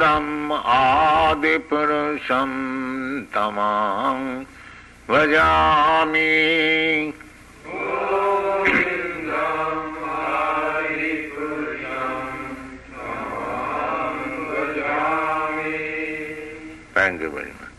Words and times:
इदम् 0.00 0.52
आदिपुरुषम् 0.72 2.60
तमाम् 3.34 4.28
भजामि। 5.10 6.32
थैंक 16.96 17.22
यू 17.22 17.28
वेरी 17.28 17.52
मच 17.60 17.76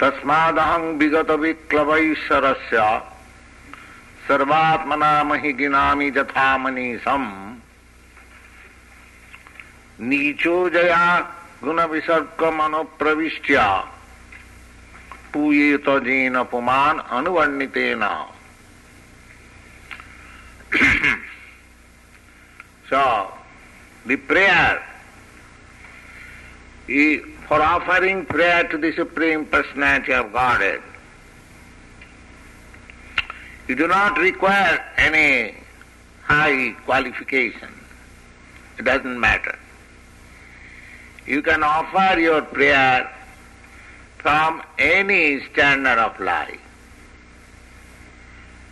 तस्मादहं 0.00 0.82
सर्वात्मना 4.26 5.12
महि 5.24 5.52
गिनामि 5.52 6.06
यथा 6.16 6.48
मनीषम् 6.58 7.43
नीचो 10.00 10.68
जया 10.68 11.18
गुण 11.64 11.80
विसर्ग 11.90 12.44
मनोप्रविष्ट्या 12.54 13.66
पूयेत 15.34 15.88
जेन 16.04 16.42
पुमान 16.50 16.98
अनुवर्णितेन 17.18 18.02
so 22.90 23.32
the 24.06 24.16
prayer 24.16 24.82
for 27.48 27.62
offering 27.62 28.26
prayer 28.26 28.64
to 28.68 28.76
the 28.78 28.92
Supreme 28.92 29.46
Personality 29.46 30.12
of 30.12 30.32
Godhead, 30.32 30.82
you 33.68 33.74
do 33.74 33.86
not 33.86 34.18
require 34.18 34.84
any 34.96 35.54
high 36.24 36.72
qualification. 36.84 37.68
It 38.78 38.84
doesn't 38.84 39.18
matter. 39.18 39.58
You 41.26 41.40
can 41.40 41.62
offer 41.62 42.20
your 42.20 42.42
prayer 42.42 43.10
from 44.18 44.62
any 44.78 45.42
standard 45.52 45.98
of 45.98 46.18
life. 46.20 46.60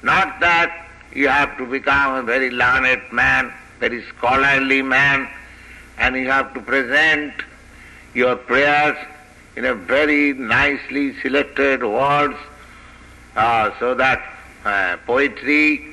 Not 0.03 0.41
that 0.41 0.89
you 1.14 1.28
have 1.28 1.56
to 1.58 1.67
become 1.67 2.14
a 2.17 2.23
very 2.23 2.50
learned 2.50 3.03
man, 3.12 3.53
very 3.80 4.03
scholarly 4.05 4.83
man, 4.83 5.28
and 5.98 6.17
you 6.17 6.28
have 6.28 6.53
to 6.55 6.61
present 6.61 7.33
your 8.14 8.36
prayers 8.36 8.97
in 9.56 9.64
a 9.64 9.75
very 9.75 10.33
nicely 10.34 11.19
selected 11.20 11.83
words 11.83 12.36
uh, 13.36 13.70
so 13.78 13.95
that 13.95 14.23
uh, 14.64 14.97
poetry, 15.06 15.86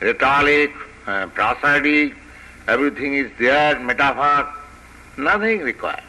rhetoric, 0.00 0.72
uh, 1.06 1.26
prosody, 1.28 2.14
everything 2.66 3.14
is 3.14 3.30
there, 3.38 3.78
metaphor, 3.78 4.48
nothing 5.20 5.60
required. 5.60 6.02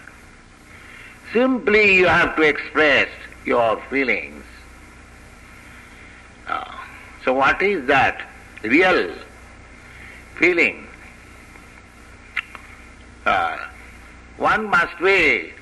Simply 1.34 1.96
you 1.96 2.08
have 2.08 2.36
to 2.36 2.42
express 2.42 3.10
your 3.46 3.82
feelings. 3.90 4.44
So 7.24 7.34
what 7.34 7.62
is 7.62 7.86
that 7.86 8.28
real 8.64 9.14
feeling? 10.36 10.88
Uh, 13.26 13.58
one 14.38 14.68
must 14.70 14.98
be 14.98 15.54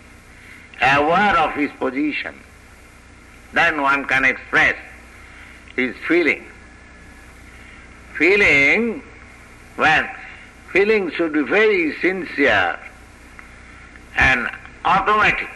aware 0.82 1.38
of 1.38 1.54
his 1.56 1.70
position. 1.72 2.40
Then 3.52 3.82
one 3.82 4.06
can 4.06 4.24
express 4.24 4.78
his 5.76 5.96
feeling. 6.08 6.46
Feeling, 8.18 9.04
when 9.76 10.10
feeling 10.72 11.12
should 11.12 11.34
be 11.34 11.42
very 11.42 11.94
sincere 12.00 12.80
and 14.20 14.50
automatic. 14.84 15.48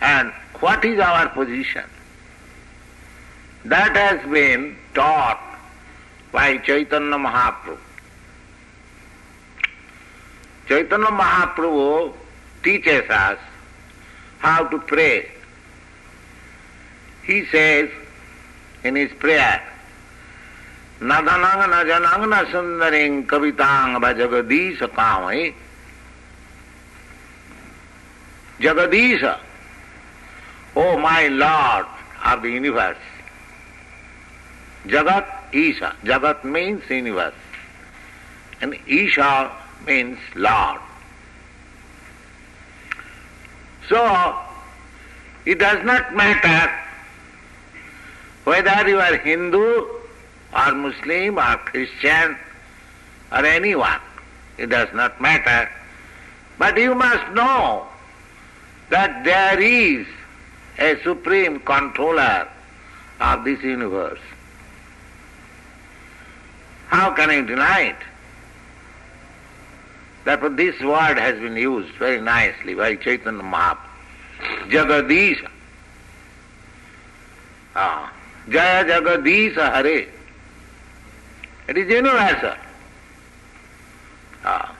And 0.00 0.32
what 0.60 0.84
is 0.84 0.98
our 0.98 1.28
position? 1.28 1.84
That 3.64 3.96
has 3.96 4.30
been 4.30 4.76
taught 4.94 5.40
by 6.32 6.58
Chaitanya 6.58 7.16
Mahaprabhu. 7.16 7.78
Chaitanya 10.68 11.06
Mahaprabhu 11.06 12.12
teaches 12.62 13.08
us 13.08 13.38
how 14.38 14.66
to 14.66 14.78
pray. 14.78 15.30
He 17.24 17.44
says 17.46 17.90
in 18.84 18.96
his 18.96 19.12
prayer, 19.12 19.62
Nadanang 21.00 21.68
najanang 21.68 22.28
na 22.30 22.44
sundaring 22.48 23.26
kavitang 23.26 24.00
jagadisha 24.00 24.88
kamai. 24.88 25.52
Jagadisha, 28.60 29.38
O 30.74 30.98
my 30.98 31.28
Lord 31.28 31.86
of 32.24 32.42
the 32.42 32.50
universe. 32.50 32.96
Jagat 34.86 35.26
Isha. 35.52 35.94
Jagat 36.04 36.44
means 36.44 36.82
universe. 36.88 37.34
And 38.60 38.76
Isha 38.86 39.50
means 39.86 40.18
Lord. 40.34 40.80
So, 43.88 44.38
it 45.44 45.58
does 45.58 45.84
not 45.84 46.14
matter 46.14 46.72
whether 48.44 48.88
you 48.88 49.00
are 49.00 49.16
Hindu 49.16 49.86
or 50.56 50.72
Muslim 50.72 51.38
or 51.38 51.56
Christian 51.58 52.36
or 53.32 53.44
anyone. 53.44 54.00
It 54.58 54.70
does 54.70 54.88
not 54.94 55.20
matter. 55.20 55.68
But 56.58 56.78
you 56.78 56.94
must 56.94 57.32
know 57.32 57.86
that 58.90 59.24
there 59.24 59.60
is 59.60 60.06
a 60.78 61.00
supreme 61.02 61.60
controller 61.60 62.48
of 63.20 63.44
this 63.44 63.62
universe. 63.62 64.20
How 66.88 67.12
can 67.12 67.30
you 67.30 67.46
deny 67.46 67.80
it? 67.80 67.96
Therefore, 70.24 70.50
this 70.50 70.78
word 70.80 71.18
has 71.18 71.38
been 71.38 71.56
used 71.56 71.92
very 71.94 72.20
nicely 72.20 72.74
by 72.74 72.96
Chaitanya 72.96 73.42
Mahaprabhu. 73.42 73.78
Jagadisha. 74.68 75.50
Ah. 77.74 78.12
Jaya 78.48 78.84
Jagadisha 78.84 79.72
Hare. 79.72 80.06
It 81.68 81.76
is 81.76 81.88
universal. 81.88 82.54
Ah. 84.44 84.74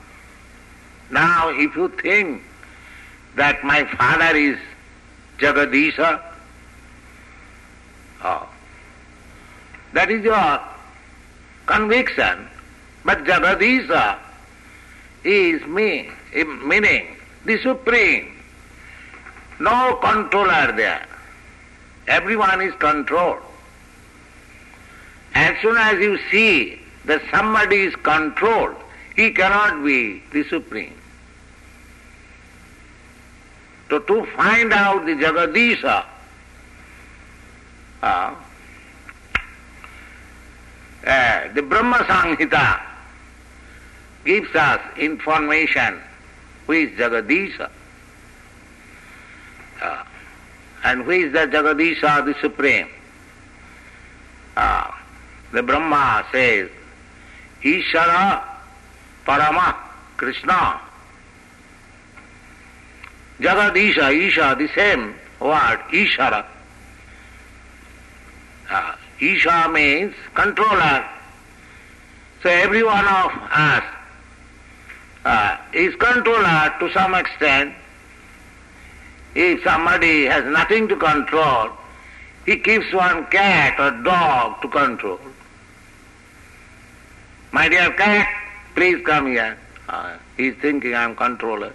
Now, 1.11 1.50
if 1.50 1.75
you 1.77 1.89
think 1.89 2.43
that 3.36 3.62
my 3.62 3.84
father 3.84 4.36
is 4.36 4.58
Jagadisha, 5.38 6.20
oh, 8.24 8.48
that 9.92 10.10
is 10.10 10.24
your 10.24 10.60
conviction, 11.66 12.48
but 13.04 13.24
Jagadisha 13.24 14.19
is 15.24 15.64
me, 15.66 16.10
meaning 16.64 17.16
the 17.44 17.60
Supreme. 17.62 18.32
No 19.58 19.97
controller 20.03 20.72
there. 20.72 21.06
Everyone 22.08 22.60
is 22.60 22.74
controlled. 22.74 23.42
As 25.34 25.56
soon 25.60 25.76
as 25.76 25.98
you 25.98 26.18
see 26.30 26.80
that 27.04 27.22
somebody 27.30 27.76
is 27.76 27.97
controlled, 27.97 28.76
he 29.14 29.30
cannot 29.30 29.84
be 29.84 30.22
the 30.32 30.44
Supreme. 30.44 30.94
तो 33.91 33.98
to 34.08 34.20
find 34.36 34.72
out 34.74 35.04
the 35.06 35.21
Jagdish 35.21 35.83
the 41.54 41.62
Brahma 41.68 41.97
Samhita 42.03 42.66
gives 44.27 44.56
us 44.56 44.98
information 45.00 46.00
who 46.68 46.74
is 46.74 46.97
Jagdish 46.98 47.60
and 50.84 51.04
who. 51.06 51.12
Is 51.12 51.32
the 51.36 51.44
Jagdish 51.53 52.04
the 52.04 52.34
supreme 52.41 52.86
the 55.54 55.65
Brahma 55.66 56.04
से 56.32 56.47
ईश्वर 57.66 58.10
परमा 59.27 59.68
Krishna 60.18 60.59
Jagadisha, 63.41 64.15
Isha, 64.27 64.56
the 64.59 64.68
same 64.74 65.15
word, 65.41 65.80
Ishara. 65.91 66.44
Uh, 68.71 68.94
Isha 69.21 69.68
means 69.72 70.15
controller. 70.34 71.04
So 72.42 72.50
every 72.50 72.83
one 72.83 73.04
of 73.06 73.33
us 73.50 73.84
uh, 75.24 75.56
is 75.72 75.94
controller 75.97 76.74
to 76.80 76.91
some 76.92 77.15
extent. 77.15 77.74
If 79.34 79.62
somebody 79.62 80.24
has 80.24 80.44
nothing 80.47 80.89
to 80.89 80.97
control, 80.97 81.71
he 82.47 82.56
keeps 82.56 82.91
one 82.92 83.27
cat 83.27 83.78
or 83.78 84.03
dog 84.03 84.62
to 84.62 84.68
control. 84.68 85.21
My 87.53 87.68
dear 87.68 87.91
cat, 87.92 88.28
please 88.74 89.04
come 89.04 89.27
here. 89.27 89.59
Uh, 89.89 90.16
he's 90.36 90.54
thinking 90.56 90.94
I'm 90.94 91.15
controller. 91.15 91.72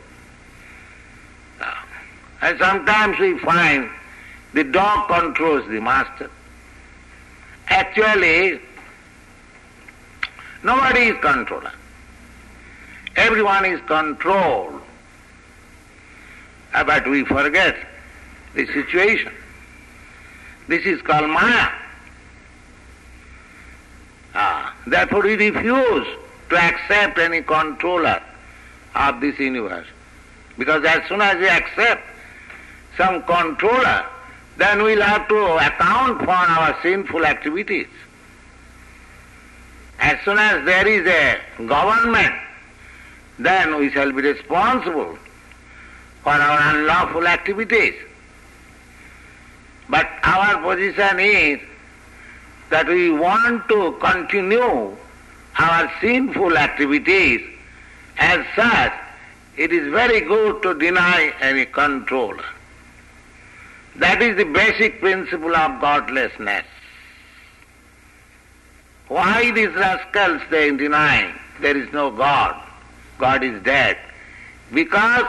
And 2.42 2.58
sometimes 2.60 3.20
we 3.20 3.38
find 3.40 3.90
the 4.54 4.64
dog 4.64 5.08
controls 5.08 5.68
the 5.68 5.80
master. 5.80 6.30
Actually, 7.68 8.60
nobody 10.64 11.02
is 11.02 11.18
controller. 11.22 11.72
Everyone 13.16 13.66
is 13.66 13.80
controlled. 13.82 14.82
Uh, 16.74 16.84
but 16.84 17.08
we 17.08 17.24
forget 17.26 17.76
the 18.56 18.66
situation. 18.68 19.32
This 20.68 20.86
is 20.86 21.02
called 21.02 21.30
Maya. 21.30 21.70
Ah, 24.34 24.74
therefore 24.88 25.24
we 25.24 25.36
refuse 25.36 26.08
to 26.50 26.58
accept 26.58 27.18
any 27.20 27.42
controller 27.42 28.22
of 28.96 29.20
this 29.20 29.38
universe. 29.38 29.88
Because 30.58 30.84
as 30.86 31.08
soon 31.08 31.22
as 31.22 31.38
we 31.38 31.48
accept 31.48 32.11
some 33.02 33.24
controller, 33.24 34.06
then 34.58 34.84
we'll 34.84 35.02
have 35.02 35.28
to 35.28 35.42
account 35.68 36.20
for 36.20 36.30
our 36.56 36.78
sinful 36.84 37.26
activities. 37.26 37.88
As 40.00 40.20
soon 40.24 40.38
as 40.38 40.64
there 40.66 40.88
is 40.88 41.08
a 41.08 41.66
government, 41.66 42.36
then 43.40 43.78
we 43.80 43.90
shall 43.92 44.12
be 44.12 44.22
responsible 44.22 45.18
for 46.22 46.30
our 46.30 46.76
unlawful 46.76 47.26
activities. 47.26 47.96
But 49.90 50.08
our 50.24 50.62
position 50.62 51.20
is 51.20 51.60
that 52.70 52.88
we 52.88 53.12
want 53.12 53.68
to 53.70 53.98
continue 54.00 54.96
our 55.58 55.92
sinful 56.02 56.56
activities. 56.56 57.42
As 58.20 58.46
such, 58.56 58.94
it 59.58 59.74
is 59.74 59.92
very 59.92 60.22
good 60.22 60.62
to 60.62 60.76
deny 60.76 61.34
any 61.42 61.66
control. 61.66 62.36
That 63.96 64.22
is 64.22 64.38
the 64.38 64.46
basic 64.46 65.00
principle 65.00 65.56
of 65.56 65.82
godlessness. 65.82 66.66
Why 69.08 69.52
these 69.52 69.74
rascals 69.74 70.42
they 70.50 70.76
deny 70.76 71.34
there 71.60 71.76
is 71.76 71.92
no 71.92 72.12
God, 72.12 72.56
God 73.18 73.44
is 73.44 73.62
dead? 73.64 73.98
Because 74.74 75.26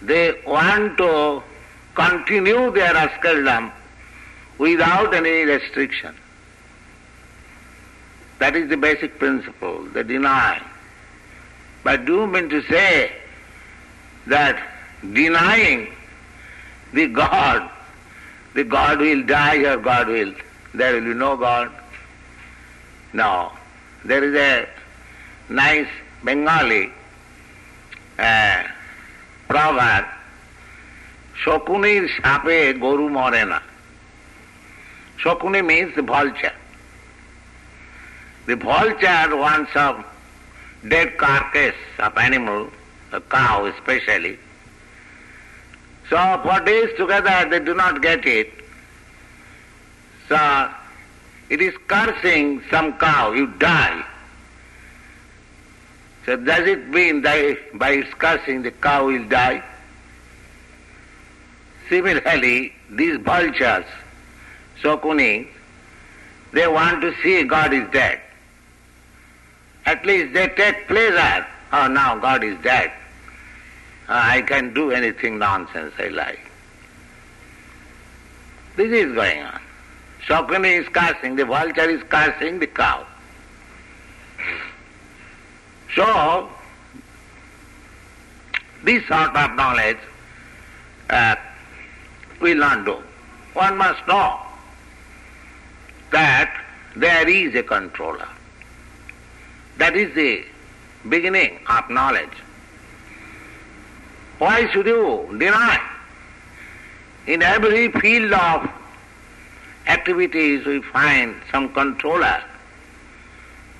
they 0.00 0.40
want 0.44 0.98
to 0.98 1.42
continue 1.94 2.72
their 2.72 2.92
rascaldom 2.94 3.72
without 4.58 5.14
any 5.14 5.44
restriction. 5.44 6.14
That 8.40 8.56
is 8.56 8.68
the 8.68 8.76
basic 8.76 9.20
principle, 9.20 9.84
the 9.92 10.02
deny. 10.02 10.60
But 11.84 12.04
do 12.04 12.22
you 12.22 12.26
mean 12.26 12.48
to 12.48 12.62
say 12.62 13.12
that 14.26 14.60
denying 15.12 15.92
the 16.92 17.06
God, 17.06 17.70
the 18.53 18.63
God 18.63 18.99
will 18.99 19.23
die 19.23 19.57
or 19.57 19.77
God 19.77 20.07
will, 20.07 20.33
there 20.73 20.93
will 20.93 21.01
be 21.01 21.13
no 21.13 21.37
God? 21.37 21.71
No. 23.13 23.51
There 24.05 24.23
is 24.23 24.35
a 24.35 24.67
nice 25.53 25.87
Bengali 26.23 26.91
uh, 28.19 28.63
proverb, 29.47 30.05
শকুনির 31.43 32.03
সাপে 32.17 32.57
গরু 32.83 33.05
মরে 33.17 33.43
না 33.51 33.59
Shokuni 35.21 35.65
means 35.65 35.95
the 35.95 36.03
vulture. 36.03 36.53
The 38.45 38.55
vulture 38.55 39.35
wants 39.35 39.75
a 39.75 40.05
dead 40.87 41.17
carcass 41.17 41.75
of 41.97 42.17
animal, 42.17 42.69
a 43.11 43.19
cow 43.19 43.65
especially. 43.65 44.37
so 46.08 46.40
for 46.42 46.60
days 46.64 46.90
together 46.96 47.48
they 47.48 47.60
do 47.60 47.74
not 47.74 48.02
get 48.02 48.26
it. 48.26 48.52
So 50.28 50.70
it 51.48 51.60
is 51.60 51.74
cursing 51.86 52.62
some 52.70 52.98
cow, 52.98 53.32
you 53.32 53.46
die. 53.58 54.04
So 56.24 56.36
does 56.36 56.66
it 56.66 56.88
mean 56.88 57.22
that 57.22 57.58
by 57.74 57.90
its 57.90 58.14
cursing 58.14 58.62
the 58.62 58.70
cow 58.70 59.06
will 59.06 59.24
die? 59.28 59.62
Similarly, 61.88 62.72
these 62.90 63.18
vultures, 63.18 63.84
Shokuni, 64.80 65.48
they 66.52 66.66
want 66.68 67.00
to 67.02 67.14
see 67.22 67.42
God 67.44 67.72
is 67.74 67.88
dead. 67.90 68.20
At 69.84 70.06
least 70.06 70.32
they 70.32 70.48
take 70.48 70.86
pleasure. 70.86 71.46
Oh, 71.72 71.88
now 71.88 72.18
God 72.18 72.44
is 72.44 72.56
dead. 72.62 72.92
I 74.08 74.42
can 74.42 74.74
do 74.74 74.90
anything 74.90 75.38
nonsense 75.38 75.94
I 75.98 76.08
like. 76.08 76.40
This 78.76 78.90
is 78.90 79.14
going 79.14 79.42
on. 79.42 79.60
Shokuni 80.26 80.80
is 80.80 80.88
cursing, 80.88 81.36
the 81.36 81.44
vulture 81.44 81.88
is 81.88 82.02
cursing 82.04 82.58
the 82.58 82.66
cow. 82.66 83.04
So, 85.94 86.48
this 88.82 89.06
sort 89.06 89.36
of 89.36 89.54
knowledge 89.54 89.98
uh, 91.10 91.36
will 92.40 92.56
not 92.56 92.84
do. 92.84 92.96
One 93.52 93.76
must 93.76 94.06
know 94.08 94.38
that 96.10 96.64
there 96.96 97.28
is 97.28 97.54
a 97.54 97.62
controller. 97.62 98.28
That 99.78 99.96
is 99.96 100.14
the 100.14 100.44
beginning 101.08 101.58
of 101.68 101.90
knowledge. 101.90 102.36
Why 104.42 104.68
should 104.72 104.86
you 104.86 105.36
deny? 105.38 105.80
In 107.28 107.42
every 107.42 107.92
field 107.92 108.32
of 108.32 108.68
activities 109.86 110.66
we 110.66 110.82
find 110.82 111.36
some 111.52 111.72
controller. 111.72 112.42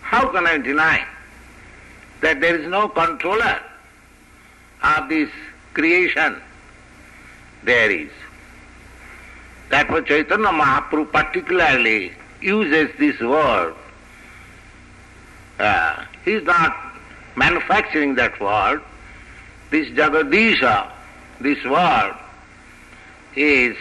How 0.02 0.28
can 0.28 0.46
I 0.46 0.58
deny 0.58 1.04
that 2.20 2.40
there 2.40 2.54
is 2.54 2.68
no 2.68 2.88
controller 2.88 3.58
of 4.84 5.08
this 5.08 5.30
creation? 5.74 6.40
There 7.64 7.90
is. 7.90 8.12
Therefore 9.68 10.02
Chaitanya 10.02 10.52
Mahaprabhu 10.60 11.10
particularly 11.10 12.12
uses 12.40 12.88
this 13.00 13.18
word. 13.18 13.74
Uh, 15.58 16.04
he 16.24 16.34
is 16.34 16.44
not 16.44 16.76
manufacturing 17.34 18.14
that 18.14 18.38
word. 18.38 18.80
This 19.72 19.88
Jagadisha, 19.88 20.86
this 21.40 21.64
word, 21.64 22.14
is 23.34 23.74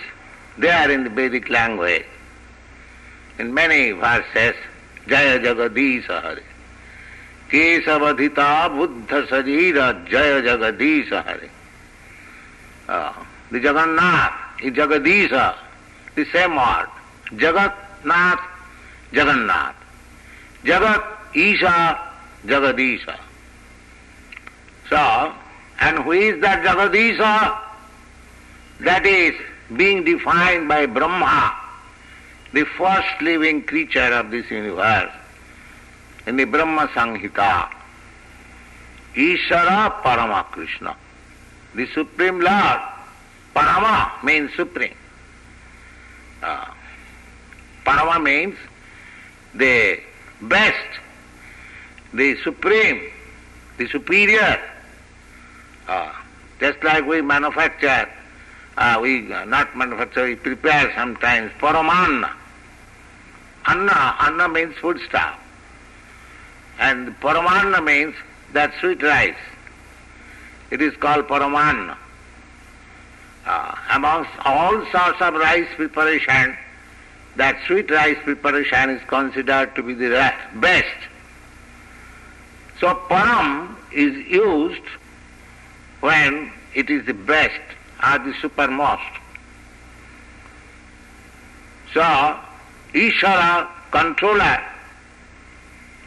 there 0.57 0.89
in 0.89 1.03
the 1.03 1.09
Vedic 1.09 1.49
language. 1.49 2.05
In 3.37 3.53
many 3.53 3.91
verses, 3.91 4.55
Jaya 5.09 5.37
Jagadisha 5.37 6.21
Hare. 6.21 6.43
Kesavadhita 7.49 8.69
Buddha 8.73 9.27
Sajira 9.27 10.07
Jaya 10.07 10.41
Jagadisha 10.41 11.25
Hare. 11.25 11.49
Uh, 12.87 13.11
the 13.51 13.59
Jagannath 13.59 14.33
is 14.63 14.71
Jagadisha, 14.71 15.57
the 16.15 16.23
same 16.31 16.55
word. 16.55 16.87
Jagat 17.31 17.73
Nath, 18.05 18.39
Jagannath. 19.11 19.75
Jagat, 20.63 21.03
Isha, 21.35 21.99
Jagadisha. 22.45 23.17
So, 24.89 25.33
and 25.81 25.97
who 25.99 26.11
is 26.11 26.39
that 26.41 26.63
Jagadisha? 26.63 27.59
That 28.81 29.05
is 29.05 29.35
being 29.75 30.03
defined 30.03 30.67
by 30.67 30.85
Brahma, 30.85 31.55
the 32.53 32.65
first 32.65 33.21
living 33.21 33.63
creature 33.63 34.13
of 34.13 34.31
this 34.31 34.49
universe, 34.49 35.11
in 36.27 36.37
the 36.37 36.45
Brahma 36.45 36.87
Samhita. 36.93 37.69
Ishara 39.15 40.01
Parama 40.03 40.45
Krishna, 40.45 40.95
the 41.75 41.87
Supreme 41.87 42.39
Lord. 42.39 42.79
Parama 43.55 44.23
means 44.23 44.51
supreme. 44.55 44.95
Uh, 46.41 46.65
Parama 47.85 48.23
means 48.23 48.55
the 49.53 49.99
best, 50.41 50.99
the 52.13 52.37
supreme, 52.43 53.01
the 53.77 53.87
superior. 53.89 54.70
Uh, 55.91 56.09
just 56.61 56.81
like 56.85 57.05
we 57.05 57.21
manufacture, 57.21 58.09
uh, 58.77 58.97
we 59.01 59.29
uh, 59.33 59.43
not 59.43 59.75
manufacture, 59.75 60.23
we 60.23 60.35
prepare 60.35 60.89
sometimes 60.95 61.51
paramanna. 61.59 62.31
Anna, 63.65 64.15
anna 64.21 64.47
means 64.47 64.73
food 64.77 65.01
stuff. 65.09 65.37
And 66.79 67.09
paramanna 67.19 67.83
means 67.83 68.15
that 68.53 68.73
sweet 68.79 69.03
rice. 69.03 69.43
It 70.69 70.81
is 70.81 70.95
called 70.95 71.27
paramanna. 71.27 71.97
Uh, 73.45 73.75
amongst 73.91 74.31
all 74.45 74.85
sorts 74.93 75.19
of 75.19 75.33
rice 75.33 75.67
preparation, 75.75 76.55
that 77.35 77.57
sweet 77.67 77.91
rice 77.91 78.17
preparation 78.23 78.91
is 78.91 79.01
considered 79.09 79.75
to 79.75 79.83
be 79.83 79.93
the 79.93 80.33
best. 80.55 80.99
So 82.79 82.95
param 83.09 83.75
is 83.91 84.15
used 84.29 84.87
when 86.01 86.51
it 86.75 86.89
is 86.89 87.05
the 87.05 87.13
best 87.13 87.61
or 88.03 88.19
the 88.19 88.33
supermost. 88.33 88.99
So, 91.93 92.01
Ishvara, 92.93 93.67
controller. 93.91 94.63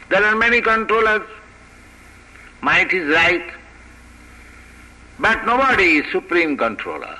There 0.09 0.23
are 0.23 0.35
many 0.35 0.61
controllers. 0.61 1.27
Might 2.61 2.91
is 2.93 3.07
right. 3.13 3.51
But 5.19 5.45
nobody 5.45 5.97
is 5.97 6.11
supreme 6.11 6.57
controller. 6.57 7.17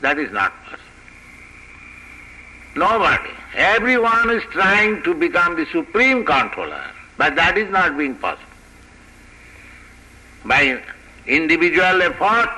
That 0.00 0.18
is 0.18 0.32
not 0.32 0.52
possible. 0.64 0.82
Nobody. 2.76 3.30
Everyone 3.54 4.30
is 4.30 4.42
trying 4.50 5.02
to 5.02 5.14
become 5.14 5.56
the 5.56 5.66
supreme 5.66 6.24
controller, 6.24 6.84
but 7.16 7.34
that 7.36 7.56
is 7.56 7.70
not 7.70 7.96
being 7.96 8.14
possible. 8.14 8.42
By 10.44 10.80
individual 11.26 12.02
effort, 12.02 12.50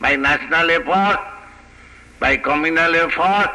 by 0.00 0.16
national 0.16 0.70
effort, 0.70 1.20
by 2.18 2.36
communal 2.36 2.94
effort, 2.94 3.50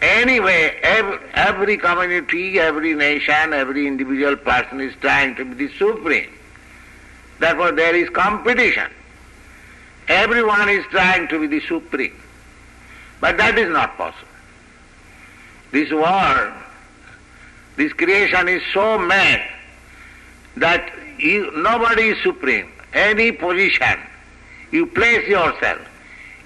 anyway, 0.00 0.78
every, 0.82 1.18
every 1.34 1.76
community, 1.76 2.58
every 2.58 2.94
nation, 2.94 3.52
every 3.52 3.86
individual 3.86 4.36
person 4.36 4.80
is 4.80 4.94
trying 5.00 5.34
to 5.36 5.44
be 5.44 5.66
the 5.66 5.72
supreme. 5.74 6.30
Therefore, 7.38 7.72
there 7.72 7.94
is 7.94 8.08
competition. 8.10 8.90
Everyone 10.08 10.68
is 10.68 10.84
trying 10.90 11.28
to 11.28 11.40
be 11.40 11.46
the 11.46 11.60
supreme. 11.66 12.20
But 13.20 13.36
that 13.38 13.56
is 13.58 13.68
not 13.68 13.96
possible. 13.96 14.28
This 15.70 15.90
world, 15.90 16.52
this 17.76 17.92
creation 17.92 18.48
is 18.48 18.62
so 18.74 18.98
mad 18.98 19.42
that 20.56 20.92
you, 21.18 21.50
nobody 21.56 22.08
is 22.08 22.22
supreme. 22.22 22.70
Any 22.94 23.32
position 23.32 23.98
you 24.70 24.86
place 24.86 25.26
yourself, 25.28 25.80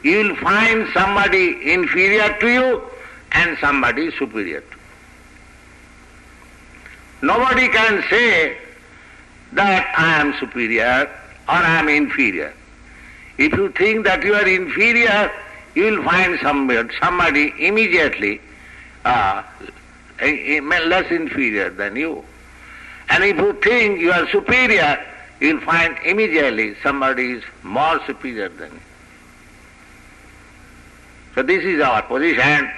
you 0.03 0.19
will 0.19 0.37
find 0.37 0.88
somebody 0.93 1.73
inferior 1.73 2.37
to 2.38 2.49
you 2.49 2.83
and 3.33 3.57
somebody 3.59 4.11
superior 4.17 4.61
to 4.61 4.67
you. 4.67 4.73
Nobody 7.23 7.69
can 7.69 8.05
say 8.11 8.59
that 9.53 9.95
I 9.97 10.21
am 10.21 10.35
superior 10.38 11.09
or 11.49 11.55
I 11.55 11.79
am 11.79 11.88
inferior. 11.88 12.53
If 13.38 13.53
you 13.53 13.71
think 13.71 14.05
that 14.05 14.23
you 14.23 14.35
are 14.35 14.47
inferior, 14.47 15.31
you 15.75 15.85
will 15.85 16.03
find 16.05 16.38
somebody, 16.41 16.95
somebody 17.00 17.53
immediately 17.59 18.41
uh, 19.05 19.43
less 20.21 21.11
inferior 21.11 21.71
than 21.71 21.97
you. 21.97 22.25
And 23.09 23.25
if 23.25 23.37
you 23.37 23.53
think 23.55 24.00
you 24.00 24.11
are 24.12 24.29
superior, 24.31 24.99
you 25.40 25.55
will 25.55 25.64
find 25.64 25.99
immediately 26.05 26.75
somebody 26.83 27.33
is 27.33 27.45
more 27.62 28.00
superior 28.07 28.49
than 28.49 28.73
you. 28.73 28.81
So 31.35 31.43
this 31.43 31.62
is 31.64 31.81
our 31.81 32.02
position. 32.02 32.71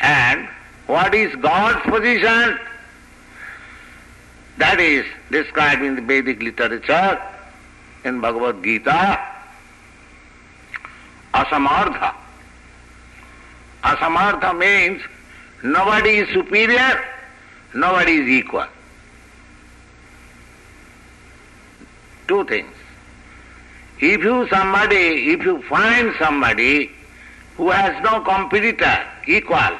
And 0.00 0.48
what 0.86 1.14
is 1.14 1.34
God's 1.36 1.80
position? 1.88 2.58
That 4.58 4.80
is 4.80 5.04
described 5.30 5.82
in 5.82 5.96
the 5.96 6.02
Vedic 6.02 6.42
literature, 6.42 7.20
in 8.04 8.20
Bhagavad 8.20 8.62
Gita, 8.62 9.18
asamartha. 11.32 12.14
Asamartha 13.82 14.56
means 14.56 15.02
nobody 15.62 16.18
is 16.18 16.28
superior, 16.30 17.04
nobody 17.74 18.12
is 18.12 18.28
equal. 18.28 18.66
Two 22.26 22.44
things. 22.44 22.74
If 24.00 24.22
you 24.22 24.48
somebody, 24.48 25.32
if 25.32 25.42
you 25.42 25.62
find 25.62 26.14
somebody 26.18 26.90
who 27.56 27.70
has 27.70 28.02
no 28.02 28.20
competitor, 28.20 29.06
equal, 29.26 29.78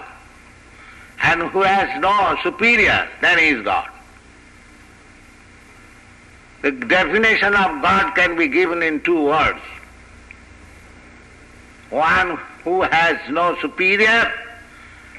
and 1.22 1.42
who 1.42 1.62
has 1.62 2.00
no 2.00 2.36
superior, 2.42 3.08
then 3.20 3.38
he 3.38 3.48
is 3.48 3.64
God. 3.64 3.88
The 6.62 6.72
definition 6.72 7.54
of 7.54 7.82
God 7.82 8.14
can 8.14 8.36
be 8.36 8.48
given 8.48 8.82
in 8.82 9.00
two 9.00 9.24
words. 9.24 9.60
One 11.90 12.38
who 12.62 12.82
has 12.82 13.18
no 13.28 13.56
superior 13.60 14.32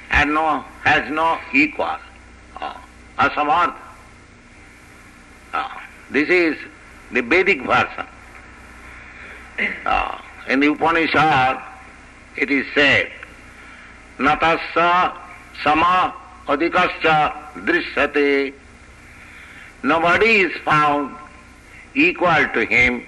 and 0.09 0.33
no 0.33 0.65
has 0.83 1.09
no 1.11 1.39
equal. 1.53 1.97
Ah, 2.57 2.81
oh, 3.19 3.29
asamartha. 3.29 3.75
Oh, 5.53 5.57
ah, 5.59 5.83
this 6.09 6.29
is 6.29 6.57
the 7.11 7.21
Vedic 7.21 7.61
version. 7.61 8.07
Oh, 9.85 10.21
in 10.47 10.59
the 10.59 10.67
Upanishad, 10.71 11.61
it 12.35 12.51
is 12.51 12.65
said, 12.73 13.11
Natasya 14.17 15.13
sama 15.63 16.13
adhikascha 16.47 17.33
drishyate. 17.55 18.53
Nobody 19.83 20.41
is 20.41 20.51
found 20.63 21.15
equal 21.93 22.47
to 22.53 22.65
him 22.65 23.05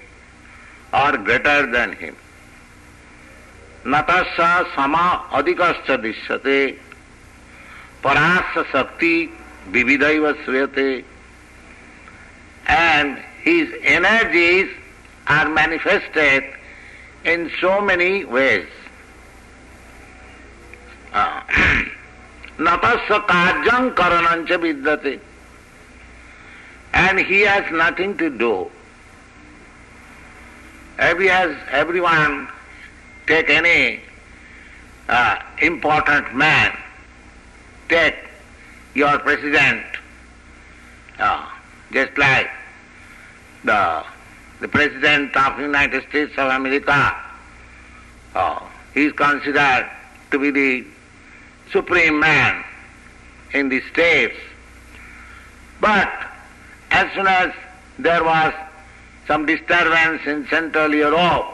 or 0.92 1.16
greater 1.18 1.66
than 1.70 1.92
him. 1.92 2.16
Natasya 3.84 4.74
sama 4.74 5.24
adhikascha 5.30 5.98
drishyate. 5.98 6.78
Parasya 8.02 8.70
sakti 8.72 9.30
vividaiva 9.70 10.34
sriyate. 10.44 11.04
And 12.66 13.18
his 13.42 13.68
energies 13.82 14.70
are 15.26 15.48
manifested 15.48 16.44
in 17.24 17.50
so 17.60 17.80
many 17.80 18.24
ways. 18.24 18.66
Vidyate. 24.82 25.20
And 26.92 27.18
he 27.18 27.40
has 27.42 27.70
nothing 27.72 28.16
to 28.18 28.30
do. 28.30 28.70
Every 30.98 31.28
has, 31.28 31.56
everyone 31.70 32.48
take 33.26 33.50
any 33.50 34.00
uh, 35.08 35.38
important 35.62 36.34
man, 36.34 36.76
take 37.88 38.16
your 38.94 39.18
president, 39.20 39.84
uh, 41.18 41.48
just 41.92 42.18
like 42.18 42.50
the, 43.68 44.04
the 44.60 44.68
President 44.68 45.36
of 45.36 45.56
the 45.56 45.62
United 45.62 46.08
States 46.08 46.32
of 46.38 46.50
America, 46.50 47.16
uh, 48.34 48.60
he 48.94 49.04
is 49.04 49.12
considered 49.12 49.88
to 50.30 50.38
be 50.38 50.50
the 50.50 50.86
supreme 51.70 52.18
man 52.18 52.64
in 53.52 53.68
the 53.68 53.80
states. 53.92 54.36
But 55.80 56.10
as 56.90 57.12
soon 57.12 57.26
as 57.26 57.52
there 57.98 58.24
was 58.24 58.52
some 59.26 59.44
disturbance 59.44 60.22
in 60.26 60.46
Central 60.48 60.94
Europe, 60.94 61.46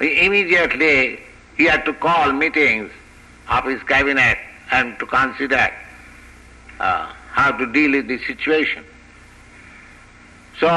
he 0.00 0.26
immediately 0.26 1.20
he 1.56 1.64
had 1.64 1.84
to 1.86 1.94
call 1.94 2.32
meetings 2.32 2.90
of 3.48 3.64
his 3.64 3.82
cabinet 3.84 4.38
and 4.70 4.98
to 4.98 5.06
consider 5.06 5.70
uh, 6.80 7.12
how 7.30 7.52
to 7.52 7.66
deal 7.72 7.92
with 7.92 8.08
the 8.08 8.18
situation. 8.24 8.84
So 10.60 10.68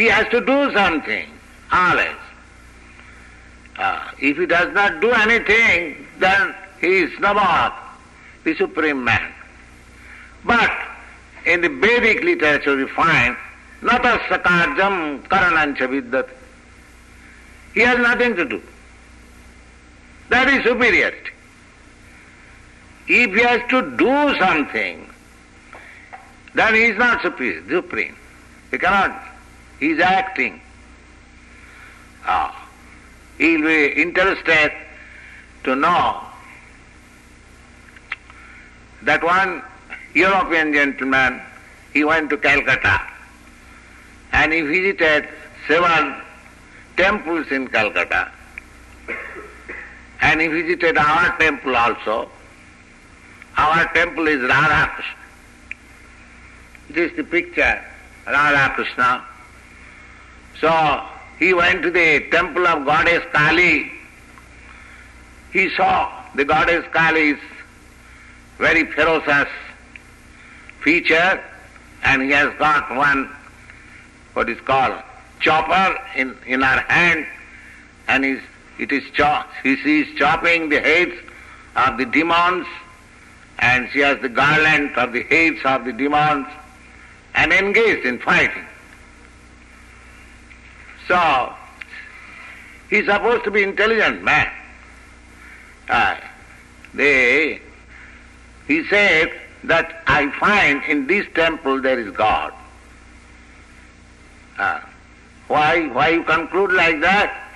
he 0.00 0.06
has 0.06 0.26
to 0.28 0.40
do 0.40 0.72
something, 0.72 1.28
always. 1.70 2.16
Uh, 3.76 4.10
if 4.18 4.38
he 4.38 4.46
does 4.46 4.72
not 4.72 4.98
do 5.02 5.10
anything, 5.10 6.06
then 6.18 6.54
he 6.80 7.00
is 7.00 7.20
not 7.20 7.76
the 8.44 8.54
supreme 8.56 9.04
man. 9.04 9.30
But 10.42 10.72
in 11.44 11.60
the 11.60 11.68
Vedic 11.68 12.22
literature 12.22 12.76
we 12.76 12.86
find 12.86 13.36
natasya 13.82 14.42
karjam 14.42 15.22
karanancha 15.28 15.86
vidyate. 15.92 16.30
He 17.74 17.80
has 17.80 17.98
nothing 17.98 18.36
to 18.36 18.46
do. 18.46 18.62
That 20.30 20.48
is 20.48 20.64
superiority. 20.64 21.30
If 23.06 23.34
he 23.34 23.42
has 23.42 23.60
to 23.68 23.96
do 23.98 24.38
something, 24.38 25.10
then 26.54 26.74
he 26.74 26.84
is 26.84 26.96
not 26.96 27.20
superior, 27.20 27.62
supreme. 27.68 28.16
He 28.70 28.78
cannot. 28.78 29.29
He 29.80 29.92
is 29.92 30.00
acting. 30.00 30.60
Ah. 32.26 32.68
He 33.38 33.56
will 33.56 33.68
be 33.68 33.86
interested 34.02 34.72
to 35.64 35.74
know 35.74 36.20
that 39.02 39.24
one 39.24 39.62
European 40.12 40.74
gentleman, 40.74 41.40
he 41.94 42.04
went 42.04 42.28
to 42.30 42.36
Calcutta 42.36 43.00
and 44.32 44.52
he 44.52 44.60
visited 44.60 45.28
several 45.66 46.14
temples 46.98 47.46
in 47.50 47.66
Calcutta 47.68 48.30
and 50.20 50.40
he 50.40 50.48
visited 50.48 50.98
our 50.98 51.38
temple 51.38 51.74
also. 51.74 52.28
Our 53.56 53.92
temple 53.94 54.28
is 54.28 54.42
Radha 54.42 54.90
This 56.90 57.10
is 57.10 57.16
the 57.16 57.24
picture 57.24 57.82
Radha 58.26 58.74
Krishna. 58.74 59.24
So 60.60 61.02
he 61.38 61.54
went 61.54 61.82
to 61.82 61.90
the 61.90 62.20
temple 62.30 62.66
of 62.66 62.84
goddess 62.84 63.24
Kali. 63.32 63.90
He 65.52 65.70
saw 65.74 66.12
the 66.34 66.44
goddess 66.44 66.84
Kali's 66.92 67.38
very 68.58 68.84
ferocious 68.84 69.48
feature 70.82 71.42
and 72.04 72.22
he 72.22 72.30
has 72.30 72.52
got 72.58 72.94
one 72.94 73.30
what 74.34 74.48
is 74.48 74.60
called 74.60 75.02
chopper 75.40 75.98
in, 76.14 76.36
in 76.46 76.60
her 76.60 76.80
hand 76.88 77.26
and 78.08 78.24
is, 78.24 78.40
it 78.78 78.92
is 78.92 79.02
cho- 79.12 79.42
he 79.62 80.00
is 80.00 80.18
chopping 80.18 80.68
the 80.68 80.80
heads 80.80 81.14
of 81.76 81.96
the 81.96 82.04
demons 82.04 82.66
and 83.58 83.88
she 83.92 84.00
has 84.00 84.18
the 84.20 84.28
garland 84.28 84.90
of 84.96 85.12
the 85.12 85.22
heads 85.24 85.58
of 85.64 85.84
the 85.84 85.92
demons 85.92 86.46
and 87.34 87.52
engaged 87.52 88.06
in 88.06 88.18
fighting. 88.18 88.64
So, 91.10 91.52
he's 92.88 93.06
supposed 93.06 93.42
to 93.42 93.50
be 93.50 93.64
intelligent 93.64 94.22
man. 94.22 94.48
Uh, 95.88 96.16
they, 96.94 97.60
he 98.68 98.86
said 98.86 99.32
that 99.64 100.04
I 100.06 100.30
find 100.38 100.84
in 100.84 101.08
this 101.08 101.26
temple 101.34 101.82
there 101.82 101.98
is 101.98 102.12
God. 102.12 102.54
Uh, 104.56 104.78
why, 105.48 105.88
why 105.88 106.10
you 106.10 106.22
conclude 106.22 106.70
like 106.74 107.00
that? 107.00 107.50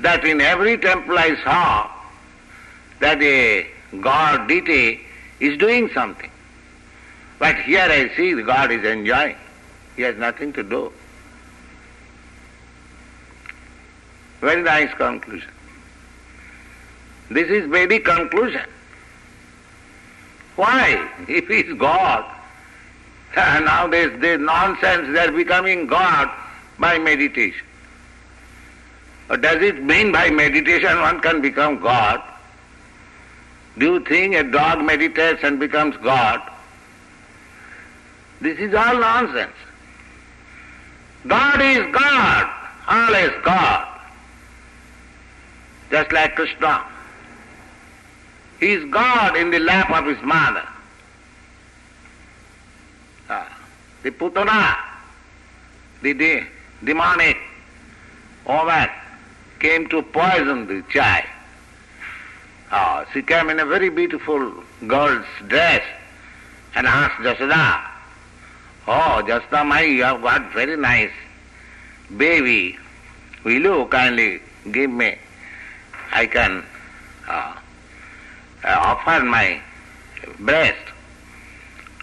That 0.00 0.24
in 0.24 0.40
every 0.40 0.76
temple 0.78 1.16
I 1.16 1.36
saw 1.44 1.88
that 2.98 3.22
a 3.22 3.68
God 4.00 4.48
deity 4.48 5.00
is 5.38 5.56
doing 5.58 5.90
something. 5.90 6.30
But 7.38 7.54
here 7.60 7.86
I 7.88 8.12
see 8.16 8.34
the 8.34 8.42
God 8.42 8.72
is 8.72 8.82
enjoying. 8.82 9.36
He 9.94 10.02
has 10.02 10.16
nothing 10.16 10.52
to 10.54 10.64
do. 10.64 10.92
Very 14.42 14.60
nice 14.60 14.92
conclusion. 14.94 15.50
This 17.30 17.48
is 17.48 17.70
Vedic 17.70 18.04
conclusion. 18.04 18.68
Why? 20.56 21.08
If 21.28 21.46
he 21.48 21.60
is 21.60 21.78
God, 21.78 22.24
now 23.36 23.86
this, 23.86 24.12
nonsense, 24.40 25.12
they 25.12 25.20
are 25.20 25.30
becoming 25.30 25.86
God 25.86 26.28
by 26.78 26.98
meditation. 26.98 27.64
Or 29.30 29.36
does 29.36 29.62
it 29.62 29.80
mean 29.80 30.10
by 30.10 30.28
meditation 30.28 30.98
one 30.98 31.20
can 31.20 31.40
become 31.40 31.78
God? 31.78 32.20
Do 33.78 33.92
you 33.92 34.00
think 34.00 34.34
a 34.34 34.42
dog 34.42 34.84
meditates 34.84 35.44
and 35.44 35.60
becomes 35.60 35.96
God? 35.98 36.42
This 38.40 38.58
is 38.58 38.74
all 38.74 38.98
nonsense. 38.98 39.54
God 41.28 41.62
is 41.62 41.94
God, 41.94 42.52
always 42.88 43.30
God. 43.44 43.91
Just 45.92 46.10
like 46.10 46.34
Krishna. 46.34 46.82
He 48.58 48.72
is 48.72 48.90
God 48.90 49.36
in 49.36 49.50
the 49.50 49.58
lap 49.58 49.90
of 49.90 50.06
his 50.06 50.20
mother. 50.22 50.66
Ah, 53.28 53.46
the 54.02 54.10
Putana, 54.10 54.74
the 56.00 56.14
de- 56.14 56.46
demonic 56.82 57.36
woman, 58.46 58.88
came 59.60 59.86
to 59.90 60.00
poison 60.00 60.66
the 60.66 60.82
child. 60.90 61.26
Ah, 62.70 63.04
she 63.12 63.20
came 63.20 63.50
in 63.50 63.60
a 63.60 63.66
very 63.66 63.90
beautiful 63.90 64.64
girl's 64.86 65.26
dress 65.46 65.82
and 66.74 66.86
asked 66.86 67.20
Jasada, 67.20 67.84
Oh, 68.88 69.22
Jasada 69.26 69.66
Mai, 69.66 69.82
you 69.82 70.04
have 70.04 70.22
got 70.22 70.52
very 70.54 70.76
nice 70.78 71.12
baby. 72.16 72.78
Will 73.44 73.60
you 73.60 73.86
kindly 73.90 74.40
give 74.70 74.90
me? 74.90 75.18
I 76.12 76.26
can 76.26 76.64
uh, 77.28 77.56
uh, 78.64 78.68
offer 78.68 79.24
my 79.24 79.60
breast. 80.38 80.78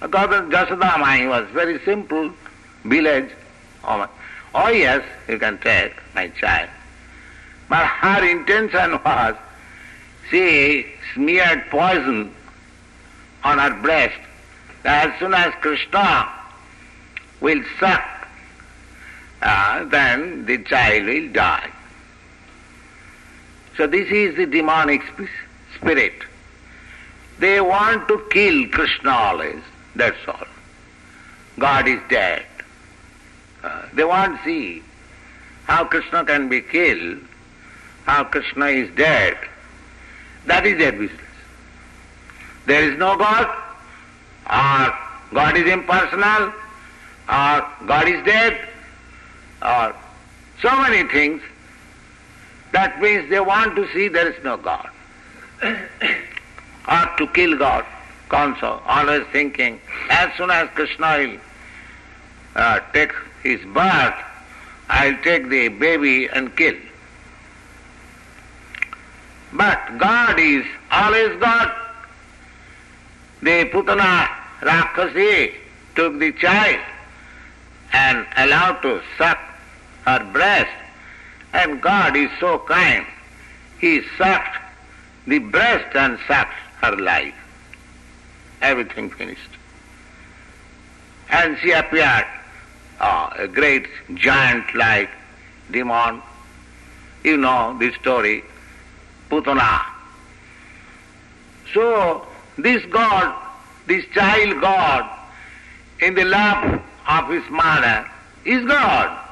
Because 0.01 0.49
Jasada 0.51 0.99
Mai 0.99 1.27
was 1.27 1.47
very 1.49 1.79
simple 1.85 2.31
village 2.83 3.29
woman. 3.85 4.09
Oh 4.55 4.69
yes, 4.69 5.03
you 5.27 5.37
can 5.37 5.59
take 5.59 5.93
my 6.15 6.27
child. 6.29 6.69
But 7.69 7.85
her 7.85 8.25
intention 8.27 8.99
was 9.05 9.35
she 10.29 10.85
smeared 11.13 11.69
poison 11.69 12.33
on 13.43 13.59
her 13.59 13.81
breast. 13.81 14.19
As 14.85 15.17
soon 15.19 15.33
as 15.33 15.53
Krishna 15.61 16.29
will 17.41 17.63
suck, 17.79 18.27
uh, 19.41 19.83
then 19.85 20.45
the 20.45 20.57
child 20.63 21.05
will 21.05 21.31
die. 21.31 21.69
So 23.79 23.87
this 23.87 24.09
is 24.11 24.35
the 24.35 24.45
demonic 24.45 25.01
spirit. 25.73 26.11
They 27.39 27.61
want 27.61 28.09
to 28.09 28.21
kill 28.29 28.67
Krishna 28.67 29.09
always, 29.09 29.63
that's 29.95 30.27
all. 30.27 30.47
God 31.57 31.87
is 31.87 32.01
dead. 32.09 32.45
Uh, 33.63 33.83
they 33.93 34.03
want 34.03 34.37
to 34.37 34.43
see 34.43 34.83
how 35.63 35.85
Krishna 35.85 36.25
can 36.25 36.49
be 36.49 36.59
killed, 36.59 37.19
how 38.03 38.25
Krishna 38.25 38.65
is 38.65 38.93
dead. 38.97 39.37
That 40.45 40.65
is 40.65 40.77
their 40.77 40.91
business. 40.91 41.21
There 42.65 42.83
is 42.83 42.99
no 42.99 43.15
God, 43.15 43.47
or 44.45 44.93
God 45.33 45.55
is 45.55 45.71
impersonal, 45.71 46.51
or 47.29 47.67
God 47.87 48.09
is 48.09 48.25
dead, 48.25 48.59
or 49.61 49.95
so 50.61 50.81
many 50.81 51.07
things. 51.07 51.41
That 52.71 53.01
means 53.01 53.29
they 53.29 53.39
want 53.39 53.75
to 53.75 53.91
see 53.93 54.07
there 54.07 54.31
is 54.31 54.43
no 54.43 54.57
God. 54.57 54.89
or 55.63 57.09
to 57.17 57.27
kill 57.33 57.57
God, 57.57 57.85
also, 58.31 58.81
always 58.85 59.25
thinking, 59.31 59.79
as 60.09 60.31
soon 60.37 60.51
as 60.51 60.69
Krishna 60.75 61.17
will 61.17 61.37
uh, 62.55 62.79
take 62.93 63.11
his 63.43 63.59
birth, 63.73 64.13
I'll 64.89 65.17
take 65.23 65.49
the 65.49 65.69
baby 65.69 66.27
and 66.27 66.55
kill. 66.55 66.75
But 69.53 69.97
God 69.97 70.39
is 70.39 70.65
always 70.91 71.39
God. 71.39 71.71
The 73.41 73.65
Putana 73.71 74.29
Rakshasi 74.61 75.53
took 75.95 76.19
the 76.19 76.31
child 76.33 76.79
and 77.93 78.27
allowed 78.37 78.81
to 78.81 79.01
suck 79.17 79.39
her 80.05 80.23
breast, 80.31 80.69
and 81.53 81.81
God 81.81 82.15
is 82.15 82.29
so 82.39 82.59
kind. 82.59 83.05
He 83.79 84.01
sucked 84.17 84.57
the 85.25 85.39
breast 85.39 85.95
and 85.95 86.19
sucked 86.27 86.53
her 86.81 86.95
life. 86.95 87.35
Everything 88.61 89.09
finished. 89.09 89.49
And 91.29 91.57
she 91.59 91.71
appeared 91.71 92.25
uh, 92.99 93.29
a 93.37 93.47
great 93.47 93.87
giant 94.15 94.73
like 94.75 95.09
demon. 95.71 96.21
You 97.23 97.37
know 97.37 97.77
this 97.79 97.95
story, 97.95 98.43
Putana. 99.29 99.85
So 101.73 102.25
this 102.57 102.83
God, 102.85 103.35
this 103.87 104.05
child 104.13 104.59
God, 104.61 105.09
in 106.01 106.15
the 106.15 106.25
lap 106.25 106.83
of 107.07 107.29
his 107.29 107.47
mother 107.49 108.09
is 108.45 108.65
God. 108.65 109.28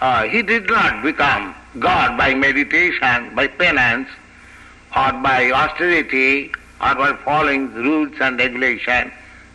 Uh, 0.00 0.24
he 0.24 0.42
did 0.42 0.66
not 0.66 1.02
become 1.02 1.54
God 1.78 2.16
by 2.18 2.34
meditation, 2.34 3.34
by 3.34 3.46
penance, 3.46 4.08
or 4.94 5.12
by 5.12 5.50
austerity, 5.50 6.52
or 6.80 6.94
by 6.94 7.16
following 7.24 7.72
rules 7.72 8.12
and 8.20 8.38
regulation. 8.38 9.10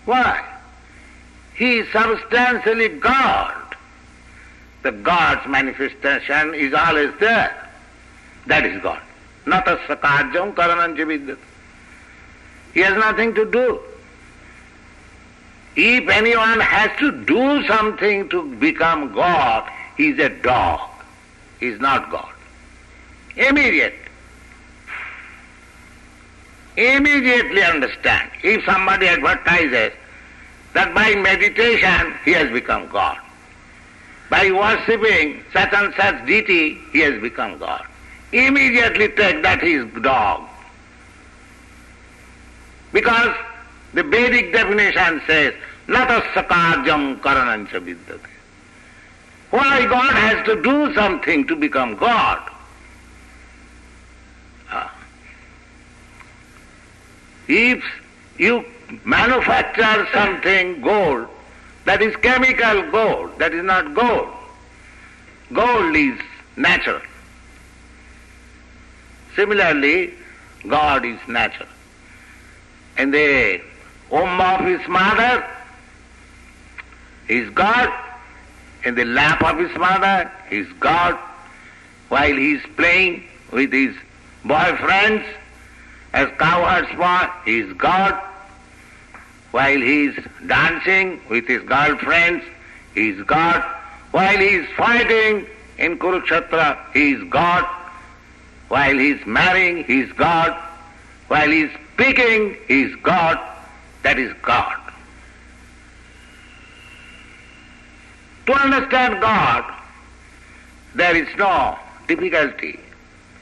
Why? 0.05 0.43
He 1.53 1.79
is 1.79 1.91
substantially 1.91 2.89
God. 2.89 3.55
The 4.81 4.91
God's 4.91 5.47
manifestation 5.47 6.55
is 6.55 6.73
always 6.73 7.11
there. 7.19 7.69
That 8.47 8.65
is 8.65 8.81
God. 8.81 9.01
Not 9.45 9.67
a 9.67 9.77
sakarjam 9.77 10.55
karanancha 10.55 11.05
vidyat. 11.05 11.37
He 12.73 12.79
has 12.79 12.97
nothing 12.97 13.35
to 13.35 13.45
do. 13.45 13.79
If 15.75 16.09
anyone 16.09 16.59
has 16.59 16.97
to 16.99 17.11
do 17.25 17.65
something 17.67 18.27
to 18.29 18.55
become 18.55 19.13
God, 19.13 19.69
he 19.97 20.09
is 20.09 20.19
a 20.19 20.29
dog. 20.29 20.89
He 21.59 21.67
is 21.67 21.79
not 21.79 22.09
God. 22.09 22.33
Immediate. 23.35 23.95
Immediately 26.77 27.63
understand. 27.63 28.31
If 28.43 28.63
somebody 28.65 29.07
advertises 29.07 29.93
that 30.73 30.93
by 30.95 31.15
meditation 31.15 32.13
he 32.25 32.31
has 32.31 32.49
become 32.51 32.87
God. 32.87 33.17
By 34.29 34.49
worshipping 34.51 35.43
such 35.51 35.73
and 35.73 35.93
such 35.95 36.25
deity, 36.25 36.79
he 36.93 36.99
has 36.99 37.21
become 37.21 37.57
God. 37.57 37.85
Immediately 38.31 39.09
take 39.09 39.43
that 39.43 39.61
he 39.61 39.73
is 39.73 39.93
dog. 40.01 40.47
Because 42.93 43.35
the 43.93 44.03
Vedic 44.03 44.53
definition 44.53 45.21
says, 45.27 45.53
natasya 45.87 46.47
karyam 46.47 47.19
karanancha. 47.19 48.19
Why 49.51 49.85
God 49.85 50.13
has 50.13 50.45
to 50.45 50.61
do 50.61 50.93
something 50.93 51.45
to 51.47 51.55
become 51.57 51.95
God? 51.95 52.49
Ah. 54.69 54.93
If 57.49 57.83
you 58.37 58.65
manufacture 59.03 60.07
something 60.13 60.81
gold, 60.81 61.27
that 61.83 62.01
is 62.01 62.15
chemical 62.17 62.89
gold, 62.91 63.37
that 63.39 63.53
is 63.53 63.63
not 63.63 63.93
gold. 63.93 64.29
Gold 65.51 65.95
is 65.97 66.17
natural. 66.55 67.01
Similarly, 69.35 70.13
God 70.65 71.05
is 71.05 71.19
natural. 71.27 71.67
And 72.97 73.13
the 73.13 73.61
womb 74.09 74.39
of 74.39 74.61
his 74.61 74.87
mother 74.87 75.45
is 77.27 77.49
God. 77.49 77.91
In 78.83 78.95
the 78.95 79.05
lap 79.05 79.43
of 79.43 79.57
his 79.59 79.75
mother 79.77 80.31
is 80.49 80.67
God. 80.79 81.17
While 82.09 82.35
he 82.35 82.53
is 82.53 82.63
playing 82.75 83.23
with 83.51 83.71
his 83.71 83.95
boyfriends 84.43 85.25
as 86.13 86.27
cowherd's 86.37 86.93
boy, 86.95 87.31
he 87.45 87.59
is 87.59 87.73
God. 87.73 88.19
While 89.51 89.79
he 89.79 90.05
is 90.05 90.15
dancing 90.47 91.21
with 91.29 91.47
his 91.47 91.61
girlfriends, 91.63 92.43
he 92.95 93.09
is 93.09 93.21
God. 93.23 93.61
While 94.11 94.37
he 94.37 94.47
is 94.47 94.67
fighting 94.75 95.45
in 95.77 95.97
Kurukshetra, 95.99 96.77
he 96.93 97.13
is 97.13 97.23
God. 97.29 97.65
While 98.67 98.97
he 98.97 99.11
is 99.11 99.25
marrying, 99.25 99.83
he 99.83 100.01
is 100.01 100.11
God. 100.13 100.57
While 101.27 101.49
he 101.49 101.61
is 101.63 101.71
speaking, 101.93 102.57
he 102.67 102.83
is 102.83 102.95
God. 103.03 103.39
That 104.03 104.17
is 104.17 104.33
God. 104.41 104.80
To 108.47 108.53
understand 108.53 109.21
God, 109.21 109.63
there 110.95 111.15
is 111.15 111.27
no 111.37 111.77
difficulty. 112.07 112.79